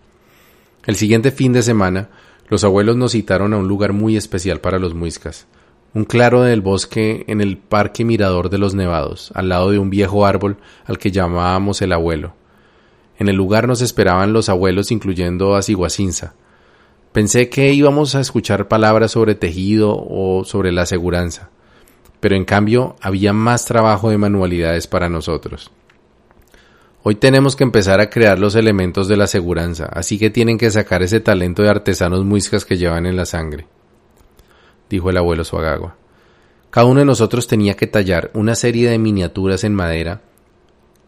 El 0.87 0.97
siguiente 0.97 1.31
fin 1.31 1.53
de 1.53 1.61
semana, 1.61 2.09
los 2.49 2.65
abuelos 2.65 2.97
nos 2.97 3.13
citaron 3.13 3.53
a 3.53 3.59
un 3.59 3.69
lugar 3.69 3.93
muy 3.93 4.17
especial 4.17 4.61
para 4.61 4.79
los 4.79 4.95
muiscas, 4.95 5.47
un 5.95 6.05
claro 6.05 6.43
del 6.43 6.61
bosque 6.61 7.25
en 7.27 7.41
el 7.41 7.59
Parque 7.59 8.05
Mirador 8.05 8.51
de 8.51 8.59
los 8.59 8.75
Nevados, 8.75 9.33
al 9.35 9.49
lado 9.49 9.71
de 9.71 9.79
un 9.79 9.91
viejo 9.91 10.27
árbol 10.27 10.59
al 10.85 10.99
que 10.99 11.11
llamábamos 11.11 11.83
el 11.83 11.93
abuelo. 11.93 12.35
En 13.19 13.29
el 13.29 13.37
lugar 13.37 13.69
nos 13.69 13.83
esperaban 13.83 14.33
los 14.33 14.49
abuelos 14.49 14.91
incluyendo 14.91 15.55
a 15.55 15.63
Siguacinza. 15.63 16.35
Pensé 17.13 17.49
que 17.49 17.73
íbamos 17.73 18.15
a 18.15 18.21
escuchar 18.21 18.69
palabras 18.69 19.13
sobre 19.13 19.35
tejido 19.35 19.97
o 19.97 20.45
sobre 20.45 20.73
la 20.73 20.83
aseguranza 20.83 21.51
pero 22.21 22.37
en 22.37 22.45
cambio 22.45 22.97
había 23.01 23.33
más 23.33 23.65
trabajo 23.65 24.11
de 24.11 24.19
manualidades 24.19 24.87
para 24.87 25.09
nosotros. 25.09 25.73
Hoy 27.03 27.15
tenemos 27.15 27.57
que 27.57 27.65
empezar 27.65 27.99
a 28.01 28.11
crear 28.11 28.39
los 28.39 28.55
elementos 28.55 29.09
de 29.09 29.17
la 29.17 29.25
aseguranza, 29.25 29.87
así 29.87 30.19
que 30.19 30.29
tienen 30.29 30.59
que 30.59 30.71
sacar 30.71 31.03
ese 31.03 31.21
talento 31.21 31.63
de 31.63 31.71
artesanos 31.71 32.27
muiscas 32.27 32.67
que 32.67 32.77
llevan 32.77 33.07
en 33.07 33.17
la 33.17 33.25
sangre, 33.25 33.67
dijo 34.91 35.09
el 35.09 35.17
abuelo 35.17 35.45
Suagagua. 35.45 35.97
Cada 36.69 36.87
uno 36.87 37.01
de 37.01 37.07
nosotros 37.07 37.47
tenía 37.47 37.77
que 37.77 37.87
tallar 37.87 38.31
una 38.35 38.55
serie 38.55 38.91
de 38.91 38.99
miniaturas 38.99 39.65
en 39.65 39.75
madera 39.75 40.21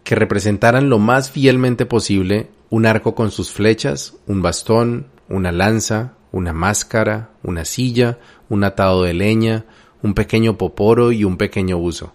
que 0.05 0.15
representaran 0.15 0.89
lo 0.89 0.99
más 0.99 1.31
fielmente 1.31 1.85
posible 1.87 2.49
un 2.71 2.87
arco 2.87 3.15
con 3.15 3.31
sus 3.31 3.51
flechas, 3.51 4.15
un 4.27 4.41
bastón, 4.41 5.09
una 5.29 5.53
lanza, 5.53 6.15
una 6.33 6.53
máscara, 6.53 7.31
una 7.43 7.65
silla, 7.65 8.19
un 8.49 8.65
atado 8.65 9.03
de 9.03 9.13
leña, 9.13 9.67
un 10.03 10.15
pequeño 10.15 10.57
poporo 10.57 11.13
y 11.13 11.25
un 11.25 11.37
pequeño 11.37 11.77
uso. 11.77 12.15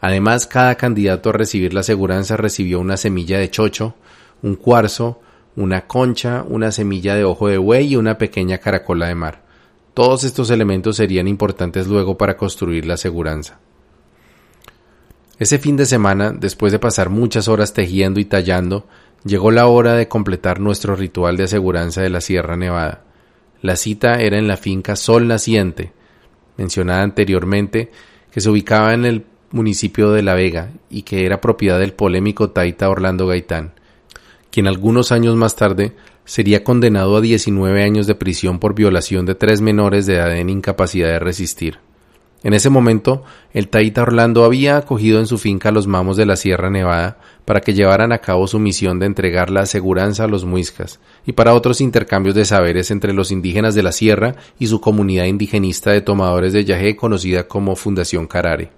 Además, 0.00 0.46
cada 0.46 0.76
candidato 0.76 1.30
a 1.30 1.34
recibir 1.34 1.74
la 1.74 1.80
aseguranza 1.80 2.36
recibió 2.36 2.80
una 2.80 2.96
semilla 2.96 3.38
de 3.38 3.50
chocho, 3.50 3.94
un 4.42 4.54
cuarzo, 4.56 5.20
una 5.56 5.86
concha, 5.86 6.44
una 6.48 6.72
semilla 6.72 7.14
de 7.14 7.24
ojo 7.24 7.48
de 7.48 7.58
buey 7.58 7.88
y 7.88 7.96
una 7.96 8.16
pequeña 8.16 8.58
caracola 8.58 9.08
de 9.08 9.14
mar. 9.14 9.47
Todos 9.98 10.22
estos 10.22 10.50
elementos 10.50 10.94
serían 10.94 11.26
importantes 11.26 11.88
luego 11.88 12.16
para 12.16 12.36
construir 12.36 12.86
la 12.86 12.94
aseguranza. 12.94 13.58
Ese 15.40 15.58
fin 15.58 15.76
de 15.76 15.86
semana, 15.86 16.30
después 16.30 16.70
de 16.70 16.78
pasar 16.78 17.10
muchas 17.10 17.48
horas 17.48 17.72
tejiendo 17.72 18.20
y 18.20 18.24
tallando, 18.24 18.86
llegó 19.24 19.50
la 19.50 19.66
hora 19.66 19.94
de 19.94 20.06
completar 20.06 20.60
nuestro 20.60 20.94
ritual 20.94 21.36
de 21.36 21.42
aseguranza 21.42 22.00
de 22.00 22.10
la 22.10 22.20
Sierra 22.20 22.56
Nevada. 22.56 23.06
La 23.60 23.74
cita 23.74 24.20
era 24.20 24.38
en 24.38 24.46
la 24.46 24.56
finca 24.56 24.94
Sol 24.94 25.26
Naciente, 25.26 25.90
mencionada 26.56 27.02
anteriormente, 27.02 27.90
que 28.30 28.40
se 28.40 28.50
ubicaba 28.50 28.94
en 28.94 29.04
el 29.04 29.26
municipio 29.50 30.12
de 30.12 30.22
La 30.22 30.34
Vega 30.34 30.70
y 30.88 31.02
que 31.02 31.26
era 31.26 31.40
propiedad 31.40 31.80
del 31.80 31.92
polémico 31.92 32.50
taita 32.50 32.88
Orlando 32.88 33.26
Gaitán, 33.26 33.72
quien 34.52 34.68
algunos 34.68 35.10
años 35.10 35.34
más 35.34 35.56
tarde 35.56 35.96
sería 36.28 36.62
condenado 36.62 37.16
a 37.16 37.20
19 37.22 37.82
años 37.82 38.06
de 38.06 38.14
prisión 38.14 38.58
por 38.58 38.74
violación 38.74 39.24
de 39.24 39.34
tres 39.34 39.62
menores 39.62 40.04
de 40.04 40.16
edad 40.16 40.36
en 40.36 40.50
incapacidad 40.50 41.08
de 41.08 41.18
resistir. 41.18 41.78
En 42.42 42.52
ese 42.52 42.68
momento, 42.68 43.24
el 43.54 43.68
Taita 43.68 44.02
Orlando 44.02 44.44
había 44.44 44.76
acogido 44.76 45.20
en 45.20 45.26
su 45.26 45.38
finca 45.38 45.70
a 45.70 45.72
los 45.72 45.86
mamos 45.86 46.18
de 46.18 46.26
la 46.26 46.36
Sierra 46.36 46.68
Nevada 46.68 47.16
para 47.46 47.62
que 47.62 47.72
llevaran 47.72 48.12
a 48.12 48.18
cabo 48.18 48.46
su 48.46 48.58
misión 48.58 48.98
de 48.98 49.06
entregar 49.06 49.48
la 49.48 49.62
aseguranza 49.62 50.24
a 50.24 50.28
los 50.28 50.44
muiscas 50.44 51.00
y 51.24 51.32
para 51.32 51.54
otros 51.54 51.80
intercambios 51.80 52.34
de 52.34 52.44
saberes 52.44 52.90
entre 52.90 53.14
los 53.14 53.32
indígenas 53.32 53.74
de 53.74 53.82
la 53.82 53.92
Sierra 53.92 54.36
y 54.58 54.66
su 54.66 54.82
comunidad 54.82 55.24
indigenista 55.24 55.92
de 55.92 56.02
tomadores 56.02 56.52
de 56.52 56.66
yagé 56.66 56.94
conocida 56.94 57.48
como 57.48 57.74
Fundación 57.74 58.26
Carare. 58.26 58.70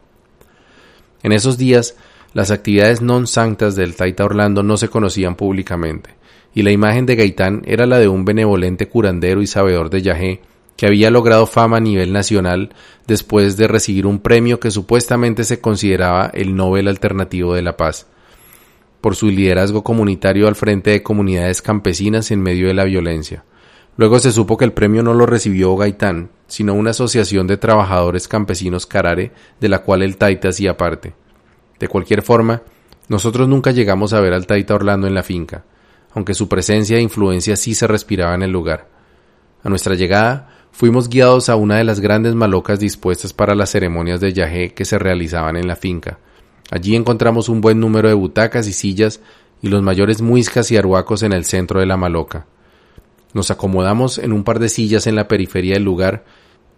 En 1.25 1.33
esos 1.33 1.59
días, 1.59 1.97
las 2.33 2.53
actividades 2.53 3.03
non 3.03 3.27
sanctas 3.27 3.75
del 3.75 3.99
Taita 3.99 4.23
Orlando 4.23 4.63
no 4.63 4.79
se 4.79 4.87
conocían 4.87 5.35
públicamente, 5.35 6.20
y 6.55 6.63
la 6.63 6.71
imagen 6.71 7.07
de 7.07 7.17
Gaitán 7.17 7.63
era 7.67 7.87
la 7.87 7.99
de 7.99 8.09
un 8.09 8.25
benevolente 8.25 8.89
curandero 8.89 9.43
y 9.43 9.47
sabedor 9.47 9.91
de 9.91 10.03
yagé 10.03 10.41
que 10.77 10.87
había 10.87 11.11
logrado 11.11 11.47
fama 11.47 11.77
a 11.77 11.81
nivel 11.81 12.13
nacional 12.13 12.71
después 13.07 13.57
de 13.57 13.69
recibir 13.69 14.07
un 14.07 14.19
premio 14.19 14.61
que 14.61 14.71
supuestamente 14.71 15.45
se 15.45 15.61
consideraba 15.61 16.31
el 16.33 16.57
Nobel 16.57 16.89
Alternativo 16.89 17.53
de 17.53 17.61
la 17.61 17.77
Paz, 17.77 18.07
por 19.03 19.15
su 19.15 19.27
liderazgo 19.27 19.85
comunitario 19.85 20.49
al 20.49 20.55
frente 20.55 20.91
de 20.91 21.03
comunidades 21.03 21.61
campesinas 21.61 22.31
en 22.31 22.41
medio 22.41 22.69
de 22.69 22.75
la 22.75 22.85
violencia. 22.85 23.45
Luego 23.99 24.19
se 24.21 24.33
supo 24.33 24.57
que 24.57 24.65
el 24.65 24.73
premio 24.73 25.03
no 25.03 25.13
lo 25.13 25.27
recibió 25.27 25.77
Gaitán, 25.77 26.31
sino 26.47 26.73
una 26.73 26.91
asociación 26.91 27.47
de 27.47 27.59
trabajadores 27.59 28.27
campesinos 28.27 28.87
Carare, 28.87 29.33
de 29.61 29.69
la 29.69 29.81
cual 29.81 30.03
el 30.03 30.17
Taita 30.17 30.49
hacía 30.49 30.79
parte. 30.79 31.13
De 31.79 31.89
cualquier 31.89 32.23
forma, 32.23 32.63
nosotros 33.09 33.49
nunca 33.49 33.73
llegamos 33.73 34.15
a 34.15 34.21
ver 34.21 34.33
al 34.33 34.47
Taita 34.47 34.75
Orlando 34.75 35.07
en 35.07 35.15
la 35.15 35.23
finca, 35.23 35.65
aunque 36.13 36.35
su 36.35 36.49
presencia 36.49 36.99
e 36.99 37.03
influencia 37.03 37.57
sí 37.57 37.75
se 37.75 37.87
respiraba 37.87 38.35
en 38.35 38.43
el 38.43 38.51
lugar. 38.51 38.89
A 39.63 39.69
nuestra 39.69 39.95
llegada, 39.95 40.49
fuimos 40.73 41.09
guiados 41.09 41.49
a 41.49 41.57
una 41.57 41.77
de 41.77 41.85
las 41.85 42.01
grandes 42.01 42.35
malocas 42.35 42.81
dispuestas 42.81 43.33
para 43.33 43.55
las 43.55 43.71
ceremonias 43.71 44.21
de 44.21 44.33
yagé 44.33 44.75
que 44.75 44.85
se 44.85 44.99
realizaban 44.99 45.57
en 45.57 45.69
la 45.69 45.77
finca. 45.77 46.19
Allí 46.71 46.97
encontramos 46.97 47.49
un 47.49 47.61
buen 47.61 47.81
número 47.81 48.09
de 48.09 48.15
butacas 48.15 48.67
y 48.69 48.73
sillas 48.73 49.21
y 49.63 49.69
los 49.69 49.83
mayores 49.83 50.23
muiscas 50.23 50.71
y 50.71 50.77
arhuacos 50.77 51.23
en 51.23 51.33
el 51.33 51.45
centro 51.45 51.81
de 51.81 51.87
la 51.87 51.97
maloca. 51.97 52.47
Nos 53.33 53.51
acomodamos 53.51 54.19
en 54.19 54.33
un 54.33 54.45
par 54.45 54.59
de 54.59 54.69
sillas 54.69 55.07
en 55.07 55.17
la 55.17 55.29
periferia 55.29 55.75
del 55.75 55.85
lugar 55.85 56.25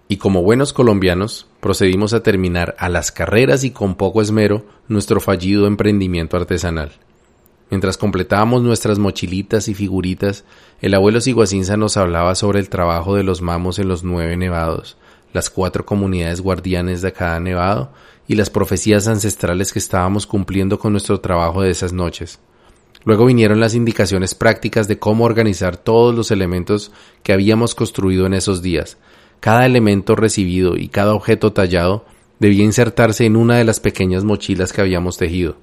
y 0.08 0.16
como 0.16 0.42
buenos 0.42 0.72
colombianos 0.72 1.46
procedimos 1.60 2.12
a 2.12 2.22
terminar 2.22 2.74
a 2.78 2.88
las 2.88 3.12
carreras 3.12 3.64
y 3.64 3.70
con 3.70 3.94
poco 3.94 4.20
esmero 4.20 4.66
nuestro 4.88 5.20
fallido 5.20 5.66
emprendimiento 5.66 6.36
artesanal. 6.36 6.92
Mientras 7.72 7.96
completábamos 7.96 8.60
nuestras 8.60 8.98
mochilitas 8.98 9.66
y 9.66 9.72
figuritas, 9.72 10.44
el 10.82 10.92
abuelo 10.92 11.22
Siguacinza 11.22 11.78
nos 11.78 11.96
hablaba 11.96 12.34
sobre 12.34 12.58
el 12.58 12.68
trabajo 12.68 13.16
de 13.16 13.22
los 13.22 13.40
mamos 13.40 13.78
en 13.78 13.88
los 13.88 14.04
nueve 14.04 14.36
nevados, 14.36 14.98
las 15.32 15.48
cuatro 15.48 15.86
comunidades 15.86 16.42
guardianes 16.42 17.00
de 17.00 17.14
cada 17.14 17.40
nevado 17.40 17.90
y 18.28 18.34
las 18.34 18.50
profecías 18.50 19.08
ancestrales 19.08 19.72
que 19.72 19.78
estábamos 19.78 20.26
cumpliendo 20.26 20.78
con 20.78 20.92
nuestro 20.92 21.20
trabajo 21.20 21.62
de 21.62 21.70
esas 21.70 21.94
noches. 21.94 22.40
Luego 23.06 23.24
vinieron 23.24 23.58
las 23.58 23.74
indicaciones 23.74 24.34
prácticas 24.34 24.86
de 24.86 24.98
cómo 24.98 25.24
organizar 25.24 25.78
todos 25.78 26.14
los 26.14 26.30
elementos 26.30 26.92
que 27.22 27.32
habíamos 27.32 27.74
construido 27.74 28.26
en 28.26 28.34
esos 28.34 28.60
días. 28.60 28.98
Cada 29.40 29.64
elemento 29.64 30.14
recibido 30.14 30.76
y 30.76 30.88
cada 30.88 31.14
objeto 31.14 31.54
tallado 31.54 32.04
debía 32.38 32.64
insertarse 32.64 33.24
en 33.24 33.34
una 33.34 33.56
de 33.56 33.64
las 33.64 33.80
pequeñas 33.80 34.24
mochilas 34.24 34.74
que 34.74 34.82
habíamos 34.82 35.16
tejido. 35.16 35.56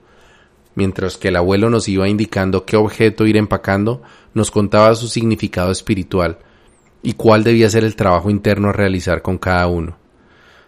Mientras 0.80 1.18
que 1.18 1.28
el 1.28 1.36
abuelo 1.36 1.70
nos 1.70 1.90
iba 1.90 2.08
indicando 2.08 2.64
qué 2.64 2.78
objeto 2.78 3.28
ir 3.28 3.36
empacando, 3.36 4.02
nos 4.34 4.50
contaba 4.50 4.96
su 4.96 5.10
significado 5.10 5.74
espiritual 5.74 6.38
y 7.04 7.16
cuál 7.16 7.44
debía 7.44 7.70
ser 7.70 7.84
el 7.84 7.98
trabajo 7.98 8.30
interno 8.30 8.70
a 8.70 8.72
realizar 8.72 9.22
con 9.22 9.38
cada 9.38 9.68
uno. 9.68 9.98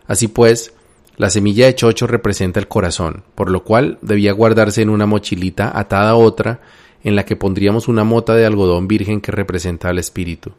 Así 0.06 0.28
pues, 0.28 0.74
la 1.16 1.30
semilla 1.30 1.66
de 1.66 1.76
chocho 1.76 2.08
representa 2.08 2.60
el 2.60 2.68
corazón, 2.68 3.24
por 3.36 3.50
lo 3.50 3.64
cual 3.64 4.00
debía 4.02 4.34
guardarse 4.34 4.82
en 4.82 4.90
una 4.90 5.06
mochilita 5.06 5.72
atada 5.80 6.10
a 6.10 6.16
otra 6.16 6.60
en 7.06 7.16
la 7.16 7.24
que 7.24 7.38
pondríamos 7.38 7.88
una 7.88 8.04
mota 8.04 8.36
de 8.36 8.46
algodón 8.46 8.90
virgen 8.90 9.22
que 9.22 9.32
representa 9.32 9.88
al 9.88 9.98
espíritu. 9.98 10.52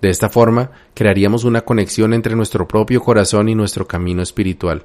De 0.00 0.10
esta 0.10 0.28
forma, 0.28 0.70
crearíamos 0.94 1.42
una 1.42 1.62
conexión 1.62 2.14
entre 2.14 2.36
nuestro 2.36 2.68
propio 2.68 3.00
corazón 3.00 3.48
y 3.48 3.56
nuestro 3.56 3.88
camino 3.88 4.22
espiritual. 4.22 4.84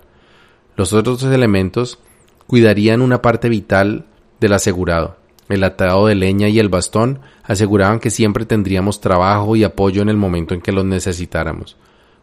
Los 0.75 0.91
otros 0.91 1.21
elementos 1.21 1.99
cuidarían 2.47 3.01
una 3.01 3.21
parte 3.21 3.49
vital 3.49 4.05
del 4.39 4.53
asegurado. 4.53 5.17
El 5.49 5.63
atado 5.63 6.07
de 6.07 6.15
leña 6.15 6.49
y 6.49 6.59
el 6.59 6.69
bastón 6.69 7.19
aseguraban 7.43 7.99
que 7.99 8.09
siempre 8.09 8.45
tendríamos 8.45 8.99
trabajo 8.99 9.55
y 9.55 9.63
apoyo 9.63 10.01
en 10.01 10.09
el 10.09 10.17
momento 10.17 10.53
en 10.53 10.61
que 10.61 10.71
los 10.71 10.85
necesitáramos. 10.85 11.77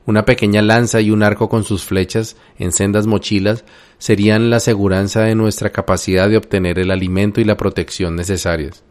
Una 0.07 0.27
pequeña 0.27 0.61
lanza 0.61 1.01
y 1.01 1.11
un 1.11 1.23
arco 1.23 1.49
con 1.49 1.65
sus 1.65 1.85
flechas 1.85 2.37
en 2.59 2.73
sendas 2.73 3.07
mochilas 3.07 3.65
serían 3.97 4.51
la 4.51 4.57
aseguranza 4.57 5.23
de 5.23 5.35
nuestra 5.35 5.71
capacidad 5.71 6.29
de 6.29 6.37
obtener 6.37 6.79
el 6.79 6.91
alimento 6.91 7.41
y 7.41 7.45
la 7.45 7.57
protección 7.57 8.15
necesarias. 8.15 8.83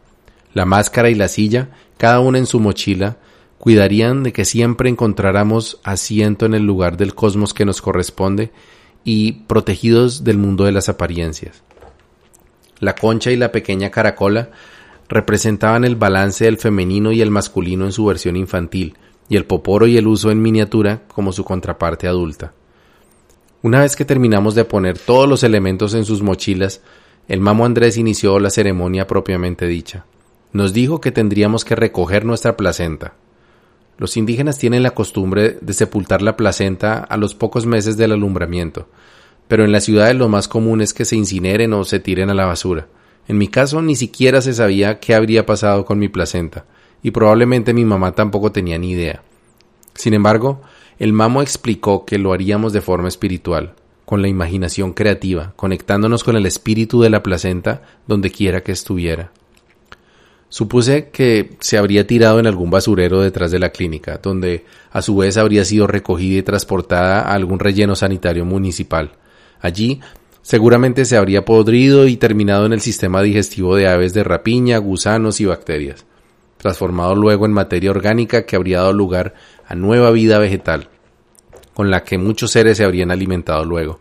La 0.54 0.64
máscara 0.64 1.10
y 1.10 1.14
la 1.14 1.28
silla, 1.28 1.68
cada 1.98 2.18
una 2.18 2.38
en 2.38 2.46
su 2.46 2.58
mochila, 2.58 3.18
cuidarían 3.58 4.24
de 4.24 4.32
que 4.32 4.44
siempre 4.44 4.90
encontráramos 4.90 5.80
asiento 5.84 6.46
en 6.46 6.54
el 6.54 6.64
lugar 6.64 6.96
del 6.96 7.14
cosmos 7.14 7.54
que 7.54 7.64
nos 7.64 7.80
corresponde 7.80 8.50
y 9.04 9.32
protegidos 9.32 10.24
del 10.24 10.38
mundo 10.38 10.64
de 10.64 10.72
las 10.72 10.88
apariencias. 10.88 11.62
La 12.80 12.94
concha 12.94 13.30
y 13.30 13.36
la 13.36 13.52
pequeña 13.52 13.90
caracola 13.90 14.50
representaban 15.08 15.84
el 15.84 15.96
balance 15.96 16.44
del 16.44 16.58
femenino 16.58 17.12
y 17.12 17.20
el 17.20 17.30
masculino 17.30 17.84
en 17.84 17.92
su 17.92 18.06
versión 18.06 18.36
infantil, 18.36 18.96
y 19.28 19.36
el 19.36 19.44
poporo 19.44 19.86
y 19.86 19.96
el 19.96 20.06
uso 20.06 20.30
en 20.30 20.42
miniatura 20.42 21.02
como 21.08 21.32
su 21.32 21.44
contraparte 21.44 22.08
adulta. 22.08 22.52
Una 23.62 23.80
vez 23.80 23.96
que 23.96 24.04
terminamos 24.04 24.54
de 24.54 24.64
poner 24.64 24.98
todos 24.98 25.28
los 25.28 25.42
elementos 25.42 25.94
en 25.94 26.04
sus 26.04 26.22
mochilas, 26.22 26.82
el 27.28 27.40
mamo 27.40 27.64
Andrés 27.64 27.96
inició 27.96 28.38
la 28.38 28.50
ceremonia 28.50 29.06
propiamente 29.06 29.66
dicha. 29.66 30.04
Nos 30.52 30.74
dijo 30.74 31.00
que 31.00 31.12
tendríamos 31.12 31.64
que 31.64 31.74
recoger 31.74 32.24
nuestra 32.24 32.56
placenta. 32.56 33.14
Los 33.98 34.16
indígenas 34.16 34.58
tienen 34.58 34.82
la 34.82 34.90
costumbre 34.92 35.58
de 35.60 35.72
sepultar 35.72 36.22
la 36.22 36.36
placenta 36.36 36.98
a 36.98 37.16
los 37.16 37.34
pocos 37.34 37.66
meses 37.66 37.96
del 37.96 38.12
alumbramiento, 38.12 38.88
pero 39.48 39.64
en 39.64 39.72
las 39.72 39.84
ciudades 39.84 40.16
lo 40.16 40.28
más 40.28 40.48
común 40.48 40.80
es 40.80 40.92
que 40.92 41.04
se 41.04 41.16
incineren 41.16 41.72
o 41.72 41.84
se 41.84 42.00
tiren 42.00 42.30
a 42.30 42.34
la 42.34 42.46
basura. 42.46 42.88
En 43.28 43.38
mi 43.38 43.48
caso 43.48 43.80
ni 43.82 43.96
siquiera 43.96 44.40
se 44.40 44.52
sabía 44.52 45.00
qué 45.00 45.14
habría 45.14 45.46
pasado 45.46 45.84
con 45.84 45.98
mi 45.98 46.08
placenta 46.08 46.64
y 47.02 47.10
probablemente 47.10 47.72
mi 47.72 47.84
mamá 47.84 48.12
tampoco 48.12 48.50
tenía 48.50 48.78
ni 48.78 48.90
idea. 48.90 49.22
Sin 49.94 50.14
embargo, 50.14 50.62
el 50.98 51.12
mamo 51.12 51.42
explicó 51.42 52.04
que 52.04 52.18
lo 52.18 52.32
haríamos 52.32 52.72
de 52.72 52.80
forma 52.80 53.08
espiritual, 53.08 53.74
con 54.04 54.22
la 54.22 54.28
imaginación 54.28 54.92
creativa, 54.92 55.52
conectándonos 55.56 56.24
con 56.24 56.36
el 56.36 56.46
espíritu 56.46 57.00
de 57.00 57.10
la 57.10 57.22
placenta 57.22 57.82
donde 58.06 58.30
quiera 58.30 58.62
que 58.62 58.72
estuviera. 58.72 59.32
Supuse 60.54 61.08
que 61.08 61.56
se 61.58 61.78
habría 61.78 62.06
tirado 62.06 62.38
en 62.38 62.46
algún 62.46 62.70
basurero 62.70 63.20
detrás 63.20 63.50
de 63.50 63.58
la 63.58 63.70
clínica, 63.70 64.20
donde 64.22 64.64
a 64.92 65.02
su 65.02 65.16
vez 65.16 65.36
habría 65.36 65.64
sido 65.64 65.88
recogida 65.88 66.38
y 66.38 66.42
transportada 66.44 67.22
a 67.22 67.34
algún 67.34 67.58
relleno 67.58 67.96
sanitario 67.96 68.44
municipal. 68.44 69.16
Allí 69.58 69.98
seguramente 70.42 71.06
se 71.06 71.16
habría 71.16 71.44
podrido 71.44 72.06
y 72.06 72.16
terminado 72.16 72.66
en 72.66 72.72
el 72.72 72.80
sistema 72.80 73.20
digestivo 73.20 73.74
de 73.74 73.88
aves 73.88 74.14
de 74.14 74.22
rapiña, 74.22 74.78
gusanos 74.78 75.40
y 75.40 75.46
bacterias 75.46 76.06
transformado 76.58 77.16
luego 77.16 77.46
en 77.46 77.52
materia 77.52 77.90
orgánica 77.90 78.46
que 78.46 78.54
habría 78.54 78.78
dado 78.78 78.92
lugar 78.92 79.34
a 79.66 79.74
nueva 79.74 80.12
vida 80.12 80.38
vegetal, 80.38 80.88
con 81.74 81.90
la 81.90 82.04
que 82.04 82.16
muchos 82.16 82.52
seres 82.52 82.76
se 82.76 82.84
habrían 82.84 83.10
alimentado 83.10 83.64
luego. 83.64 83.98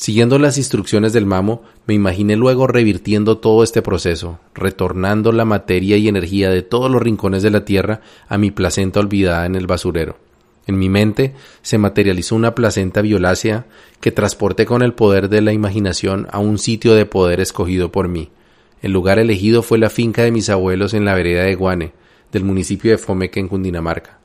Siguiendo 0.00 0.38
las 0.38 0.56
instrucciones 0.56 1.12
del 1.12 1.26
mamo, 1.26 1.60
me 1.84 1.92
imaginé 1.92 2.34
luego 2.34 2.66
revirtiendo 2.66 3.36
todo 3.36 3.62
este 3.62 3.82
proceso, 3.82 4.38
retornando 4.54 5.30
la 5.30 5.44
materia 5.44 5.98
y 5.98 6.08
energía 6.08 6.48
de 6.48 6.62
todos 6.62 6.90
los 6.90 7.02
rincones 7.02 7.42
de 7.42 7.50
la 7.50 7.66
tierra 7.66 8.00
a 8.26 8.38
mi 8.38 8.50
placenta 8.50 8.98
olvidada 8.98 9.44
en 9.44 9.56
el 9.56 9.66
basurero. 9.66 10.16
En 10.66 10.78
mi 10.78 10.88
mente 10.88 11.34
se 11.60 11.76
materializó 11.76 12.34
una 12.34 12.54
placenta 12.54 13.02
violácea 13.02 13.66
que 14.00 14.10
transporté 14.10 14.64
con 14.64 14.80
el 14.80 14.94
poder 14.94 15.28
de 15.28 15.42
la 15.42 15.52
imaginación 15.52 16.28
a 16.30 16.38
un 16.38 16.56
sitio 16.56 16.94
de 16.94 17.04
poder 17.04 17.38
escogido 17.38 17.92
por 17.92 18.08
mí, 18.08 18.30
el 18.80 18.92
lugar 18.92 19.18
elegido 19.18 19.62
fue 19.62 19.76
la 19.76 19.90
finca 19.90 20.22
de 20.22 20.32
mis 20.32 20.48
abuelos 20.48 20.94
en 20.94 21.04
la 21.04 21.12
vereda 21.12 21.42
de 21.42 21.56
Guane, 21.56 21.92
del 22.32 22.44
municipio 22.44 22.90
de 22.90 22.96
Fomeque 22.96 23.38
en 23.38 23.48
Cundinamarca. 23.48 24.18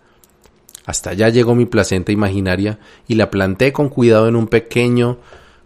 Hasta 0.85 1.09
allá 1.09 1.27
llegó 1.27 1.53
mi 1.53 1.65
placenta 1.65 2.13
imaginaria 2.13 2.79
y 3.09 3.15
la 3.15 3.29
planté 3.29 3.73
con 3.73 3.89
cuidado 3.89 4.29
en 4.29 4.37
un 4.37 4.47
pequeño 4.47 5.17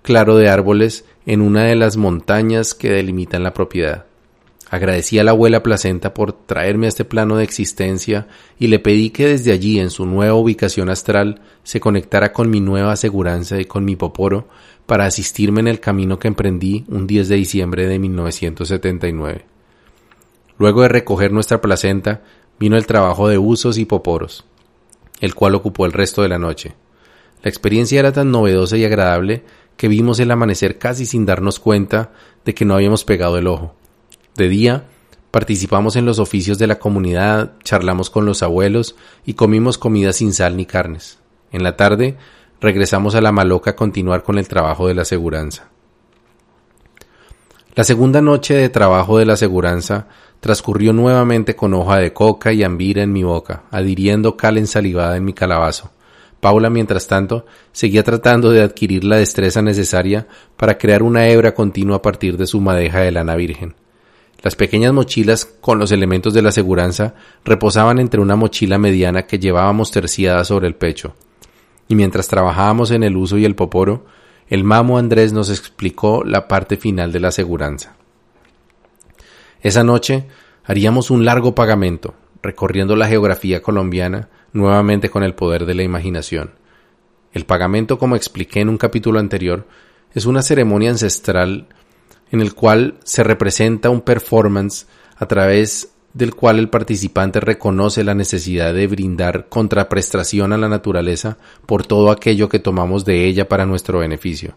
claro 0.01 0.37
de 0.37 0.49
árboles 0.49 1.05
en 1.25 1.41
una 1.41 1.63
de 1.63 1.75
las 1.75 1.97
montañas 1.97 2.73
que 2.73 2.91
delimitan 2.91 3.43
la 3.43 3.53
propiedad. 3.53 4.05
Agradecí 4.71 5.17
a 5.17 5.23
la 5.23 5.31
abuela 5.31 5.63
placenta 5.63 6.13
por 6.13 6.31
traerme 6.31 6.85
a 6.85 6.89
este 6.89 7.03
plano 7.03 7.37
de 7.37 7.43
existencia 7.43 8.27
y 8.59 8.67
le 8.67 8.77
pedí 8.77 9.09
que 9.09 9.27
desde 9.27 9.51
allí, 9.51 9.79
en 9.79 9.89
su 9.89 10.05
nueva 10.05 10.35
ubicación 10.35 10.89
astral, 10.89 11.41
se 11.63 11.79
conectara 11.79 12.33
con 12.33 12.51
mi 12.51 12.59
nueva 12.59 12.91
aseguranza 12.91 13.59
y 13.59 13.65
con 13.65 13.83
mi 13.83 13.95
poporo 13.95 14.47
para 14.85 15.05
asistirme 15.05 15.61
en 15.61 15.67
el 15.67 15.79
camino 15.79 16.19
que 16.19 16.27
emprendí 16.27 16.85
un 16.87 17.07
10 17.07 17.29
de 17.29 17.35
diciembre 17.35 17.87
de 17.87 17.97
1979. 17.97 19.45
Luego 20.59 20.83
de 20.83 20.89
recoger 20.89 21.31
nuestra 21.31 21.61
placenta, 21.61 22.21
vino 22.59 22.77
el 22.77 22.85
trabajo 22.85 23.27
de 23.27 23.39
usos 23.39 23.79
y 23.79 23.85
poporos, 23.85 24.45
el 25.19 25.33
cual 25.33 25.55
ocupó 25.55 25.87
el 25.87 25.93
resto 25.93 26.21
de 26.21 26.29
la 26.29 26.37
noche. 26.37 26.75
La 27.41 27.49
experiencia 27.49 27.99
era 27.99 28.11
tan 28.11 28.31
novedosa 28.31 28.77
y 28.77 28.83
agradable 28.83 29.43
que 29.79 29.87
vimos 29.87 30.19
el 30.19 30.29
amanecer 30.29 30.77
casi 30.77 31.05
sin 31.05 31.25
darnos 31.25 31.57
cuenta 31.57 32.11
de 32.43 32.53
que 32.53 32.65
no 32.65 32.73
habíamos 32.73 33.05
pegado 33.05 33.37
el 33.37 33.47
ojo. 33.47 33.75
De 34.35 34.49
día, 34.49 34.83
participamos 35.31 35.95
en 35.95 36.03
los 36.03 36.19
oficios 36.19 36.59
de 36.59 36.67
la 36.67 36.79
comunidad, 36.79 37.53
charlamos 37.63 38.09
con 38.09 38.25
los 38.25 38.43
abuelos 38.43 38.97
y 39.25 39.35
comimos 39.35 39.77
comida 39.77 40.11
sin 40.11 40.33
sal 40.33 40.57
ni 40.57 40.65
carnes. 40.65 41.19
En 41.53 41.63
la 41.63 41.77
tarde, 41.77 42.17
regresamos 42.59 43.15
a 43.15 43.21
la 43.21 43.31
maloca 43.31 43.71
a 43.71 43.75
continuar 43.77 44.23
con 44.23 44.37
el 44.37 44.49
trabajo 44.49 44.85
de 44.85 44.95
la 44.95 45.03
aseguranza. 45.03 45.69
La 47.73 47.85
segunda 47.85 48.21
noche 48.21 48.55
de 48.55 48.67
trabajo 48.67 49.17
de 49.17 49.27
la 49.27 49.33
aseguranza 49.35 50.09
transcurrió 50.41 50.91
nuevamente 50.91 51.55
con 51.55 51.73
hoja 51.73 51.99
de 51.99 52.11
coca 52.11 52.51
y 52.51 52.63
ambira 52.63 53.01
en 53.01 53.13
mi 53.13 53.23
boca, 53.23 53.63
adhiriendo 53.71 54.35
cal 54.35 54.57
ensalivada 54.57 55.15
en 55.15 55.23
mi 55.23 55.31
calabazo. 55.31 55.89
Paula, 56.39 56.69
mientras 56.69 57.07
tanto, 57.07 57.45
seguía 57.71 58.03
tratando 58.03 58.51
de 58.51 58.61
adquirir 58.61 59.03
la 59.03 59.17
destreza 59.17 59.61
necesaria 59.61 60.27
para 60.57 60.77
crear 60.77 61.03
una 61.03 61.27
hebra 61.27 61.53
continua 61.53 61.97
a 61.97 62.01
partir 62.01 62.37
de 62.37 62.47
su 62.47 62.61
madeja 62.61 62.99
de 62.99 63.11
lana 63.11 63.35
virgen. 63.35 63.75
Las 64.41 64.55
pequeñas 64.55 64.93
mochilas 64.93 65.45
con 65.45 65.79
los 65.79 65.91
elementos 65.91 66.33
de 66.33 66.41
la 66.41 66.49
aseguranza 66.49 67.13
reposaban 67.43 67.99
entre 67.99 68.21
una 68.21 68.35
mochila 68.35 68.77
mediana 68.77 69.23
que 69.23 69.39
llevábamos 69.39 69.91
terciada 69.91 70.45
sobre 70.45 70.67
el 70.67 70.75
pecho 70.75 71.13
y 71.89 71.95
mientras 71.95 72.29
trabajábamos 72.29 72.91
en 72.91 73.03
el 73.03 73.17
uso 73.17 73.37
y 73.37 73.43
el 73.43 73.55
poporo, 73.55 74.05
el 74.47 74.63
mamo 74.63 74.97
Andrés 74.97 75.33
nos 75.33 75.49
explicó 75.49 76.23
la 76.23 76.47
parte 76.47 76.77
final 76.77 77.11
de 77.11 77.19
la 77.19 77.29
aseguranza. 77.29 77.95
Esa 79.61 79.83
noche 79.83 80.27
haríamos 80.63 81.11
un 81.11 81.25
largo 81.25 81.55
pagamento, 81.55 82.13
recorriendo 82.41 82.95
la 82.95 83.07
geografía 83.07 83.61
colombiana 83.61 84.29
nuevamente 84.53 85.09
con 85.09 85.23
el 85.23 85.35
poder 85.35 85.65
de 85.65 85.75
la 85.75 85.83
imaginación. 85.83 86.51
El 87.33 87.45
pagamento, 87.45 87.97
como 87.97 88.15
expliqué 88.15 88.61
en 88.61 88.69
un 88.69 88.77
capítulo 88.77 89.19
anterior, 89.19 89.67
es 90.13 90.25
una 90.25 90.41
ceremonia 90.41 90.89
ancestral 90.89 91.67
en 92.31 92.41
el 92.41 92.53
cual 92.53 92.95
se 93.03 93.23
representa 93.23 93.89
un 93.89 94.01
performance 94.01 94.87
a 95.17 95.27
través 95.27 95.89
del 96.13 96.33
cual 96.33 96.57
el 96.57 96.69
participante 96.69 97.39
reconoce 97.39 98.03
la 98.03 98.15
necesidad 98.15 98.73
de 98.73 98.87
brindar 98.87 99.47
contraprestación 99.47 100.53
a 100.53 100.57
la 100.57 100.69
naturaleza 100.69 101.37
por 101.65 101.85
todo 101.85 102.11
aquello 102.11 102.49
que 102.49 102.59
tomamos 102.59 103.05
de 103.05 103.25
ella 103.25 103.47
para 103.47 103.65
nuestro 103.65 103.99
beneficio. 103.99 104.55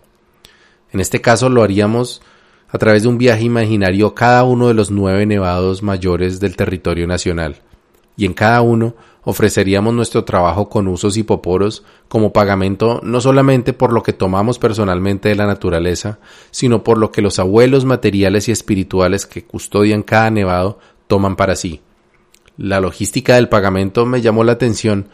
En 0.93 1.01
este 1.01 1.21
caso 1.21 1.49
lo 1.49 1.63
haríamos 1.63 2.23
a 2.69 2.79
través 2.79 3.03
de 3.03 3.09
un 3.09 3.19
viaje 3.19 3.45
imaginario 3.45 4.15
cada 4.15 4.45
uno 4.45 4.69
de 4.69 4.75
los 4.75 4.91
nueve 4.91 5.27
nevados 5.27 5.83
mayores 5.83 6.41
del 6.41 6.57
territorio 6.57 7.07
nacional, 7.07 7.57
y 8.17 8.27
en 8.27 8.35
cada 8.35 8.63
uno 8.63 8.95
ofreceríamos 9.25 9.95
nuestro 9.95 10.25
trabajo 10.25 10.69
con 10.69 10.89
usos 10.89 11.17
hipoporos 11.17 11.85
como 12.09 12.33
pagamento 12.33 13.01
no 13.03 13.21
solamente 13.21 13.73
por 13.73 13.93
lo 13.93 14.03
que 14.03 14.13
tomamos 14.13 14.59
personalmente 14.59 15.29
de 15.29 15.37
la 15.37 15.47
naturaleza, 15.47 16.19
sino 16.51 16.83
por 16.83 16.99
lo 16.99 17.13
que 17.13 17.23
los 17.23 17.39
abuelos 17.39 17.85
materiales 17.85 18.49
y 18.49 18.53
espirituales 18.53 19.27
que 19.27 19.45
custodian 19.45 20.03
cada 20.03 20.31
nevado 20.31 20.79
toman 21.07 21.37
para 21.37 21.57
sí. 21.57 21.81
La 22.57 22.81
logística 22.81 23.37
del 23.37 23.49
pagamento 23.49 24.05
me 24.07 24.21
llamó 24.21 24.45
la 24.45 24.53
atención, 24.53 25.09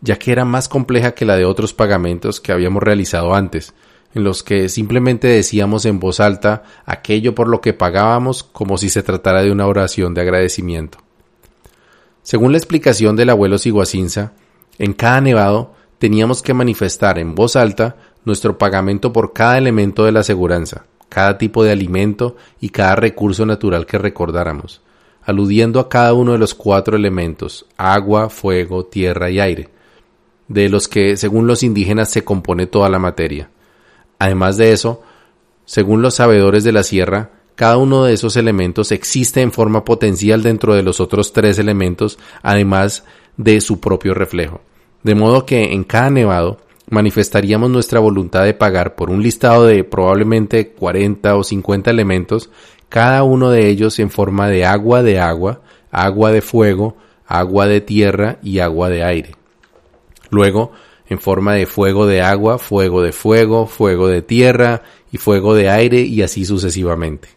ya 0.00 0.16
que 0.16 0.32
era 0.32 0.44
más 0.44 0.68
compleja 0.68 1.12
que 1.12 1.24
la 1.24 1.36
de 1.36 1.44
otros 1.44 1.72
pagamentos 1.72 2.40
que 2.40 2.52
habíamos 2.52 2.82
realizado 2.82 3.34
antes. 3.34 3.74
en 4.14 4.22
los 4.22 4.44
que 4.44 4.68
simplemente 4.68 5.26
decíamos 5.26 5.84
en 5.86 5.98
voz 5.98 6.20
alta 6.20 6.62
aquello 6.86 7.34
por 7.34 7.48
lo 7.48 7.60
que 7.60 7.72
pagábamos 7.72 8.44
como 8.44 8.78
si 8.78 8.88
se 8.88 9.02
tratara 9.02 9.42
de 9.42 9.50
una 9.50 9.66
oración 9.66 10.14
de 10.14 10.20
agradecimiento. 10.20 11.03
Según 12.24 12.52
la 12.52 12.58
explicación 12.58 13.16
del 13.16 13.28
abuelo 13.28 13.58
Siguacinza, 13.58 14.32
en 14.78 14.94
cada 14.94 15.20
nevado 15.20 15.74
teníamos 15.98 16.40
que 16.40 16.54
manifestar 16.54 17.18
en 17.18 17.34
voz 17.34 17.54
alta 17.54 17.96
nuestro 18.24 18.56
pagamento 18.56 19.12
por 19.12 19.34
cada 19.34 19.58
elemento 19.58 20.06
de 20.06 20.12
la 20.12 20.20
aseguranza, 20.20 20.86
cada 21.10 21.36
tipo 21.36 21.62
de 21.62 21.70
alimento 21.70 22.36
y 22.62 22.70
cada 22.70 22.96
recurso 22.96 23.44
natural 23.44 23.84
que 23.84 23.98
recordáramos, 23.98 24.80
aludiendo 25.22 25.78
a 25.80 25.90
cada 25.90 26.14
uno 26.14 26.32
de 26.32 26.38
los 26.38 26.54
cuatro 26.54 26.96
elementos, 26.96 27.66
agua, 27.76 28.30
fuego, 28.30 28.86
tierra 28.86 29.28
y 29.28 29.38
aire, 29.38 29.68
de 30.48 30.70
los 30.70 30.88
que, 30.88 31.18
según 31.18 31.46
los 31.46 31.62
indígenas, 31.62 32.08
se 32.08 32.24
compone 32.24 32.66
toda 32.66 32.88
la 32.88 32.98
materia. 32.98 33.50
Además 34.18 34.56
de 34.56 34.72
eso, 34.72 35.02
según 35.66 36.00
los 36.00 36.14
sabedores 36.14 36.64
de 36.64 36.72
la 36.72 36.84
sierra, 36.84 37.32
cada 37.54 37.76
uno 37.76 38.04
de 38.04 38.14
esos 38.14 38.36
elementos 38.36 38.90
existe 38.90 39.40
en 39.40 39.52
forma 39.52 39.84
potencial 39.84 40.42
dentro 40.42 40.74
de 40.74 40.82
los 40.82 41.00
otros 41.00 41.32
tres 41.32 41.58
elementos, 41.58 42.18
además 42.42 43.04
de 43.36 43.60
su 43.60 43.80
propio 43.80 44.14
reflejo. 44.14 44.60
De 45.02 45.14
modo 45.14 45.46
que 45.46 45.72
en 45.72 45.84
cada 45.84 46.10
nevado 46.10 46.58
manifestaríamos 46.90 47.70
nuestra 47.70 48.00
voluntad 48.00 48.44
de 48.44 48.54
pagar 48.54 48.94
por 48.94 49.10
un 49.10 49.22
listado 49.22 49.66
de 49.66 49.84
probablemente 49.84 50.70
40 50.70 51.36
o 51.36 51.44
50 51.44 51.90
elementos, 51.90 52.50
cada 52.88 53.22
uno 53.22 53.50
de 53.50 53.68
ellos 53.68 53.98
en 53.98 54.10
forma 54.10 54.48
de 54.48 54.64
agua 54.64 55.02
de 55.02 55.20
agua, 55.20 55.62
agua 55.90 56.32
de 56.32 56.42
fuego, 56.42 56.96
agua 57.26 57.66
de 57.66 57.80
tierra 57.80 58.38
y 58.42 58.58
agua 58.58 58.88
de 58.88 59.04
aire. 59.04 59.36
Luego, 60.30 60.72
en 61.06 61.18
forma 61.18 61.54
de 61.54 61.66
fuego 61.66 62.06
de 62.06 62.22
agua, 62.22 62.58
fuego 62.58 63.02
de 63.02 63.12
fuego, 63.12 63.66
fuego 63.66 64.08
de 64.08 64.22
tierra 64.22 64.82
y 65.12 65.18
fuego 65.18 65.54
de 65.54 65.68
aire 65.68 66.00
y 66.00 66.22
así 66.22 66.44
sucesivamente. 66.44 67.28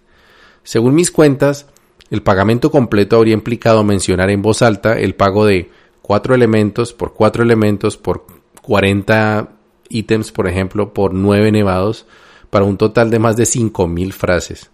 Según 0.68 0.96
mis 0.96 1.12
cuentas, 1.12 1.66
el 2.10 2.24
pagamento 2.24 2.72
completo 2.72 3.16
habría 3.16 3.34
implicado 3.34 3.86
mencionar 3.86 4.30
en 4.32 4.42
voz 4.42 4.62
alta 4.62 5.00
el 5.00 5.16
pago 5.16 5.46
de 5.46 5.72
cuatro 6.02 6.36
elementos 6.36 6.92
por 6.92 7.14
cuatro 7.14 7.42
elementos 7.42 7.96
por 7.96 8.26
40 8.64 9.48
ítems, 9.88 10.34
por 10.34 10.46
ejemplo, 10.46 10.94
por 10.94 11.14
nueve 11.14 11.54
nevados, 11.54 12.06
para 12.50 12.66
un 12.66 12.76
total 12.76 13.10
de 13.10 13.18
más 13.18 13.38
de 13.38 13.46
5.000 13.46 14.12
frases. 14.12 14.70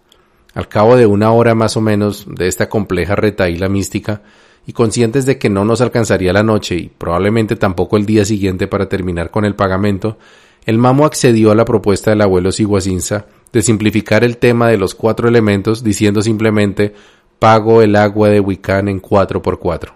Al 0.52 0.68
cabo 0.68 0.96
de 0.96 1.06
una 1.06 1.30
hora 1.30 1.54
más 1.54 1.76
o 1.76 1.80
menos 1.80 2.26
de 2.26 2.48
esta 2.48 2.68
compleja 2.68 3.14
retaíla 3.14 3.68
mística, 3.68 4.22
y 4.66 4.72
conscientes 4.72 5.26
de 5.26 5.38
que 5.38 5.48
no 5.48 5.64
nos 5.64 5.80
alcanzaría 5.80 6.32
la 6.32 6.42
noche 6.42 6.74
y 6.74 6.88
probablemente 6.88 7.54
tampoco 7.54 7.96
el 7.96 8.04
día 8.04 8.24
siguiente 8.24 8.66
para 8.66 8.88
terminar 8.88 9.30
con 9.30 9.44
el 9.44 9.54
pagamento, 9.54 10.18
el 10.66 10.76
mamo 10.76 11.06
accedió 11.06 11.52
a 11.52 11.54
la 11.54 11.64
propuesta 11.64 12.10
del 12.10 12.22
abuelo 12.22 12.50
Siguacinza 12.50 13.26
de 13.54 13.62
simplificar 13.62 14.24
el 14.24 14.36
tema 14.36 14.68
de 14.68 14.76
los 14.76 14.96
cuatro 14.96 15.28
elementos 15.28 15.84
diciendo 15.84 16.22
simplemente 16.22 16.92
pago 17.38 17.82
el 17.82 17.94
agua 17.94 18.28
de 18.28 18.40
Wiccan 18.40 18.88
en 18.88 18.98
cuatro 18.98 19.42
por 19.42 19.60
cuatro. 19.60 19.94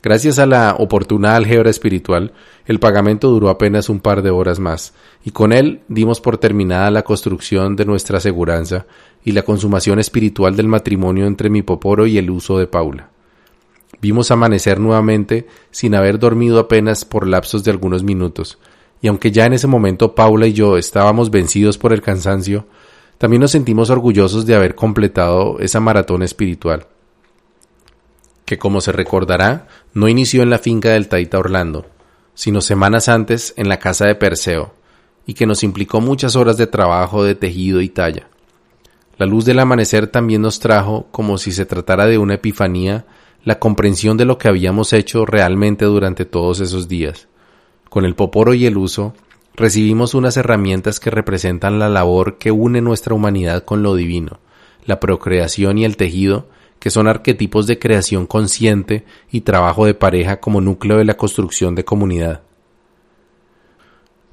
Gracias 0.00 0.38
a 0.38 0.46
la 0.46 0.76
oportuna 0.78 1.34
álgebra 1.34 1.70
espiritual, 1.70 2.32
el 2.66 2.78
pagamento 2.78 3.30
duró 3.30 3.48
apenas 3.48 3.88
un 3.88 3.98
par 3.98 4.22
de 4.22 4.30
horas 4.30 4.60
más, 4.60 4.94
y 5.24 5.32
con 5.32 5.52
él 5.52 5.80
dimos 5.88 6.20
por 6.20 6.38
terminada 6.38 6.92
la 6.92 7.02
construcción 7.02 7.74
de 7.74 7.84
nuestra 7.84 8.18
aseguranza 8.18 8.86
y 9.24 9.32
la 9.32 9.42
consumación 9.42 9.98
espiritual 9.98 10.54
del 10.54 10.68
matrimonio 10.68 11.26
entre 11.26 11.50
mi 11.50 11.62
poporo 11.62 12.06
y 12.06 12.16
el 12.16 12.30
uso 12.30 12.58
de 12.58 12.68
Paula. 12.68 13.10
Vimos 14.00 14.30
amanecer 14.30 14.78
nuevamente 14.78 15.48
sin 15.72 15.96
haber 15.96 16.20
dormido 16.20 16.60
apenas 16.60 17.04
por 17.04 17.26
lapsos 17.26 17.64
de 17.64 17.72
algunos 17.72 18.04
minutos, 18.04 18.60
y 19.00 19.08
aunque 19.08 19.30
ya 19.30 19.46
en 19.46 19.52
ese 19.52 19.66
momento 19.66 20.14
Paula 20.14 20.46
y 20.46 20.52
yo 20.52 20.76
estábamos 20.76 21.30
vencidos 21.30 21.78
por 21.78 21.92
el 21.92 22.02
cansancio, 22.02 22.66
también 23.18 23.40
nos 23.40 23.50
sentimos 23.50 23.90
orgullosos 23.90 24.46
de 24.46 24.54
haber 24.54 24.74
completado 24.74 25.58
esa 25.58 25.80
maratón 25.80 26.22
espiritual, 26.22 26.86
que 28.44 28.58
como 28.58 28.80
se 28.80 28.92
recordará, 28.92 29.66
no 29.92 30.08
inició 30.08 30.42
en 30.42 30.50
la 30.50 30.58
finca 30.58 30.90
del 30.90 31.08
Taita 31.08 31.38
Orlando, 31.38 31.86
sino 32.34 32.60
semanas 32.60 33.08
antes 33.08 33.54
en 33.56 33.68
la 33.68 33.78
casa 33.78 34.06
de 34.06 34.14
Perseo, 34.14 34.72
y 35.26 35.34
que 35.34 35.46
nos 35.46 35.62
implicó 35.62 36.00
muchas 36.00 36.36
horas 36.36 36.56
de 36.56 36.66
trabajo 36.66 37.24
de 37.24 37.34
tejido 37.34 37.80
y 37.80 37.88
talla. 37.88 38.28
La 39.18 39.26
luz 39.26 39.44
del 39.44 39.58
amanecer 39.58 40.06
también 40.06 40.42
nos 40.42 40.60
trajo, 40.60 41.08
como 41.10 41.38
si 41.38 41.50
se 41.50 41.66
tratara 41.66 42.06
de 42.06 42.18
una 42.18 42.34
epifanía, 42.34 43.04
la 43.44 43.58
comprensión 43.58 44.16
de 44.16 44.24
lo 44.24 44.38
que 44.38 44.48
habíamos 44.48 44.92
hecho 44.92 45.26
realmente 45.26 45.84
durante 45.84 46.24
todos 46.24 46.60
esos 46.60 46.86
días. 46.86 47.26
Con 47.88 48.04
el 48.04 48.14
poporo 48.14 48.54
y 48.54 48.66
el 48.66 48.76
uso, 48.76 49.14
recibimos 49.54 50.14
unas 50.14 50.36
herramientas 50.36 51.00
que 51.00 51.10
representan 51.10 51.78
la 51.78 51.88
labor 51.88 52.38
que 52.38 52.50
une 52.50 52.80
nuestra 52.80 53.14
humanidad 53.14 53.64
con 53.64 53.82
lo 53.82 53.94
divino, 53.94 54.40
la 54.84 55.00
procreación 55.00 55.78
y 55.78 55.84
el 55.84 55.96
tejido, 55.96 56.48
que 56.78 56.90
son 56.90 57.08
arquetipos 57.08 57.66
de 57.66 57.78
creación 57.78 58.26
consciente 58.26 59.04
y 59.30 59.40
trabajo 59.40 59.84
de 59.84 59.94
pareja 59.94 60.40
como 60.40 60.60
núcleo 60.60 60.98
de 60.98 61.04
la 61.04 61.16
construcción 61.16 61.74
de 61.74 61.84
comunidad. 61.84 62.42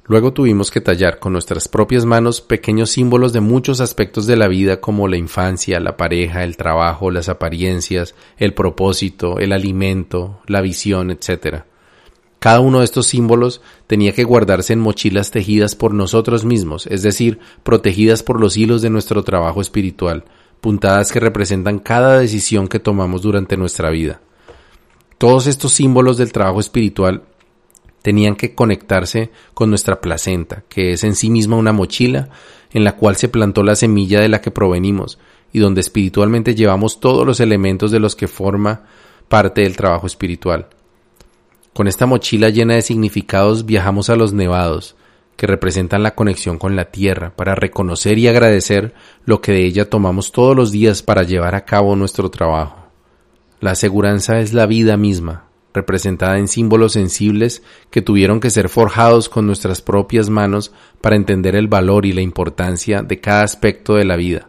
Luego 0.08 0.32
tuvimos 0.32 0.70
que 0.70 0.80
tallar 0.80 1.18
con 1.18 1.32
nuestras 1.32 1.66
propias 1.66 2.04
manos 2.04 2.40
pequeños 2.40 2.90
símbolos 2.90 3.32
de 3.32 3.40
muchos 3.40 3.80
aspectos 3.80 4.26
de 4.26 4.36
la 4.36 4.46
vida 4.46 4.80
como 4.80 5.08
la 5.08 5.16
infancia, 5.16 5.80
la 5.80 5.96
pareja, 5.96 6.44
el 6.44 6.56
trabajo, 6.56 7.10
las 7.10 7.28
apariencias, 7.28 8.14
el 8.36 8.54
propósito, 8.54 9.40
el 9.40 9.52
alimento, 9.52 10.40
la 10.46 10.60
visión, 10.60 11.10
etc. 11.10 11.64
Cada 12.38 12.60
uno 12.60 12.78
de 12.78 12.84
estos 12.84 13.06
símbolos 13.06 13.60
tenía 13.86 14.12
que 14.12 14.24
guardarse 14.24 14.72
en 14.72 14.80
mochilas 14.80 15.30
tejidas 15.30 15.74
por 15.74 15.94
nosotros 15.94 16.44
mismos, 16.44 16.86
es 16.86 17.02
decir, 17.02 17.38
protegidas 17.62 18.22
por 18.22 18.40
los 18.40 18.56
hilos 18.56 18.82
de 18.82 18.90
nuestro 18.90 19.24
trabajo 19.24 19.60
espiritual, 19.60 20.24
puntadas 20.60 21.12
que 21.12 21.20
representan 21.20 21.78
cada 21.78 22.18
decisión 22.18 22.68
que 22.68 22.78
tomamos 22.78 23.22
durante 23.22 23.56
nuestra 23.56 23.90
vida. 23.90 24.20
Todos 25.18 25.46
estos 25.46 25.72
símbolos 25.72 26.18
del 26.18 26.32
trabajo 26.32 26.60
espiritual 26.60 27.22
tenían 28.02 28.36
que 28.36 28.54
conectarse 28.54 29.30
con 29.54 29.70
nuestra 29.70 30.00
placenta, 30.00 30.62
que 30.68 30.92
es 30.92 31.02
en 31.04 31.16
sí 31.16 31.30
misma 31.30 31.56
una 31.56 31.72
mochila 31.72 32.28
en 32.72 32.84
la 32.84 32.96
cual 32.96 33.16
se 33.16 33.28
plantó 33.28 33.62
la 33.62 33.74
semilla 33.74 34.20
de 34.20 34.28
la 34.28 34.40
que 34.40 34.50
provenimos 34.50 35.18
y 35.52 35.58
donde 35.58 35.80
espiritualmente 35.80 36.54
llevamos 36.54 37.00
todos 37.00 37.26
los 37.26 37.40
elementos 37.40 37.90
de 37.90 37.98
los 37.98 38.14
que 38.14 38.28
forma 38.28 38.84
parte 39.28 39.62
del 39.62 39.76
trabajo 39.76 40.06
espiritual. 40.06 40.68
Con 41.76 41.88
esta 41.88 42.06
mochila 42.06 42.48
llena 42.48 42.72
de 42.72 42.80
significados 42.80 43.66
viajamos 43.66 44.08
a 44.08 44.16
los 44.16 44.32
nevados, 44.32 44.96
que 45.36 45.46
representan 45.46 46.02
la 46.02 46.14
conexión 46.14 46.56
con 46.56 46.74
la 46.74 46.86
tierra, 46.86 47.36
para 47.36 47.54
reconocer 47.54 48.16
y 48.16 48.28
agradecer 48.28 48.94
lo 49.26 49.42
que 49.42 49.52
de 49.52 49.66
ella 49.66 49.90
tomamos 49.90 50.32
todos 50.32 50.56
los 50.56 50.72
días 50.72 51.02
para 51.02 51.22
llevar 51.22 51.54
a 51.54 51.66
cabo 51.66 51.94
nuestro 51.94 52.30
trabajo. 52.30 52.86
La 53.60 53.72
aseguranza 53.72 54.40
es 54.40 54.54
la 54.54 54.64
vida 54.64 54.96
misma, 54.96 55.48
representada 55.74 56.38
en 56.38 56.48
símbolos 56.48 56.92
sensibles 56.92 57.62
que 57.90 58.00
tuvieron 58.00 58.40
que 58.40 58.48
ser 58.48 58.70
forjados 58.70 59.28
con 59.28 59.46
nuestras 59.46 59.82
propias 59.82 60.30
manos 60.30 60.72
para 61.02 61.16
entender 61.16 61.56
el 61.56 61.68
valor 61.68 62.06
y 62.06 62.14
la 62.14 62.22
importancia 62.22 63.02
de 63.02 63.20
cada 63.20 63.42
aspecto 63.42 63.96
de 63.96 64.06
la 64.06 64.16
vida, 64.16 64.48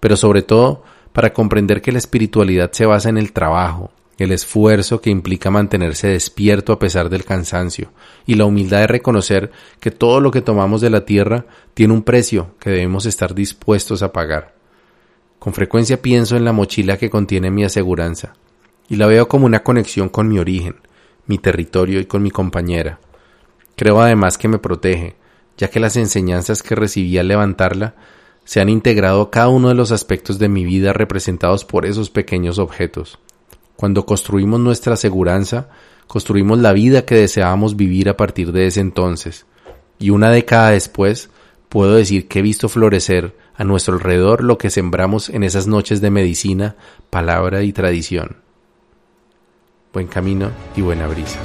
pero 0.00 0.16
sobre 0.16 0.40
todo 0.40 0.84
para 1.12 1.34
comprender 1.34 1.82
que 1.82 1.92
la 1.92 1.98
espiritualidad 1.98 2.72
se 2.72 2.86
basa 2.86 3.10
en 3.10 3.18
el 3.18 3.34
trabajo, 3.34 3.90
el 4.18 4.32
esfuerzo 4.32 5.00
que 5.00 5.10
implica 5.10 5.50
mantenerse 5.50 6.08
despierto 6.08 6.72
a 6.72 6.78
pesar 6.78 7.08
del 7.08 7.24
cansancio, 7.24 7.92
y 8.26 8.34
la 8.34 8.44
humildad 8.44 8.80
de 8.80 8.86
reconocer 8.86 9.50
que 9.80 9.90
todo 9.90 10.20
lo 10.20 10.30
que 10.30 10.42
tomamos 10.42 10.80
de 10.80 10.90
la 10.90 11.04
tierra 11.04 11.46
tiene 11.74 11.94
un 11.94 12.02
precio 12.02 12.54
que 12.60 12.70
debemos 12.70 13.06
estar 13.06 13.34
dispuestos 13.34 14.02
a 14.02 14.12
pagar. 14.12 14.54
Con 15.38 15.54
frecuencia 15.54 16.00
pienso 16.00 16.36
en 16.36 16.44
la 16.44 16.52
mochila 16.52 16.98
que 16.98 17.10
contiene 17.10 17.50
mi 17.50 17.64
aseguranza, 17.64 18.34
y 18.88 18.96
la 18.96 19.06
veo 19.06 19.28
como 19.28 19.46
una 19.46 19.62
conexión 19.62 20.08
con 20.08 20.28
mi 20.28 20.38
origen, 20.38 20.76
mi 21.26 21.38
territorio 21.38 22.00
y 22.00 22.04
con 22.04 22.22
mi 22.22 22.30
compañera. 22.30 23.00
Creo 23.76 24.00
además 24.00 24.38
que 24.38 24.48
me 24.48 24.58
protege, 24.58 25.16
ya 25.56 25.68
que 25.68 25.80
las 25.80 25.96
enseñanzas 25.96 26.62
que 26.62 26.74
recibí 26.74 27.18
al 27.18 27.28
levantarla 27.28 27.94
se 28.44 28.60
han 28.60 28.68
integrado 28.68 29.30
cada 29.30 29.48
uno 29.48 29.68
de 29.68 29.74
los 29.74 29.92
aspectos 29.92 30.38
de 30.38 30.48
mi 30.48 30.64
vida 30.64 30.92
representados 30.92 31.64
por 31.64 31.86
esos 31.86 32.10
pequeños 32.10 32.58
objetos. 32.58 33.18
Cuando 33.76 34.06
construimos 34.06 34.60
nuestra 34.60 34.94
aseguranza, 34.94 35.68
construimos 36.06 36.58
la 36.58 36.72
vida 36.72 37.04
que 37.04 37.14
deseábamos 37.14 37.76
vivir 37.76 38.08
a 38.08 38.16
partir 38.16 38.52
de 38.52 38.66
ese 38.66 38.80
entonces. 38.80 39.46
Y 39.98 40.10
una 40.10 40.30
década 40.30 40.70
después, 40.70 41.30
puedo 41.68 41.94
decir 41.94 42.28
que 42.28 42.40
he 42.40 42.42
visto 42.42 42.68
florecer 42.68 43.36
a 43.54 43.64
nuestro 43.64 43.94
alrededor 43.94 44.44
lo 44.44 44.58
que 44.58 44.70
sembramos 44.70 45.28
en 45.28 45.42
esas 45.42 45.66
noches 45.66 46.00
de 46.00 46.10
medicina, 46.10 46.76
palabra 47.10 47.62
y 47.62 47.72
tradición 47.72 48.42
buen 49.92 50.06
camino 50.06 50.50
y 50.74 50.80
buena 50.80 51.06
brisa. 51.06 51.38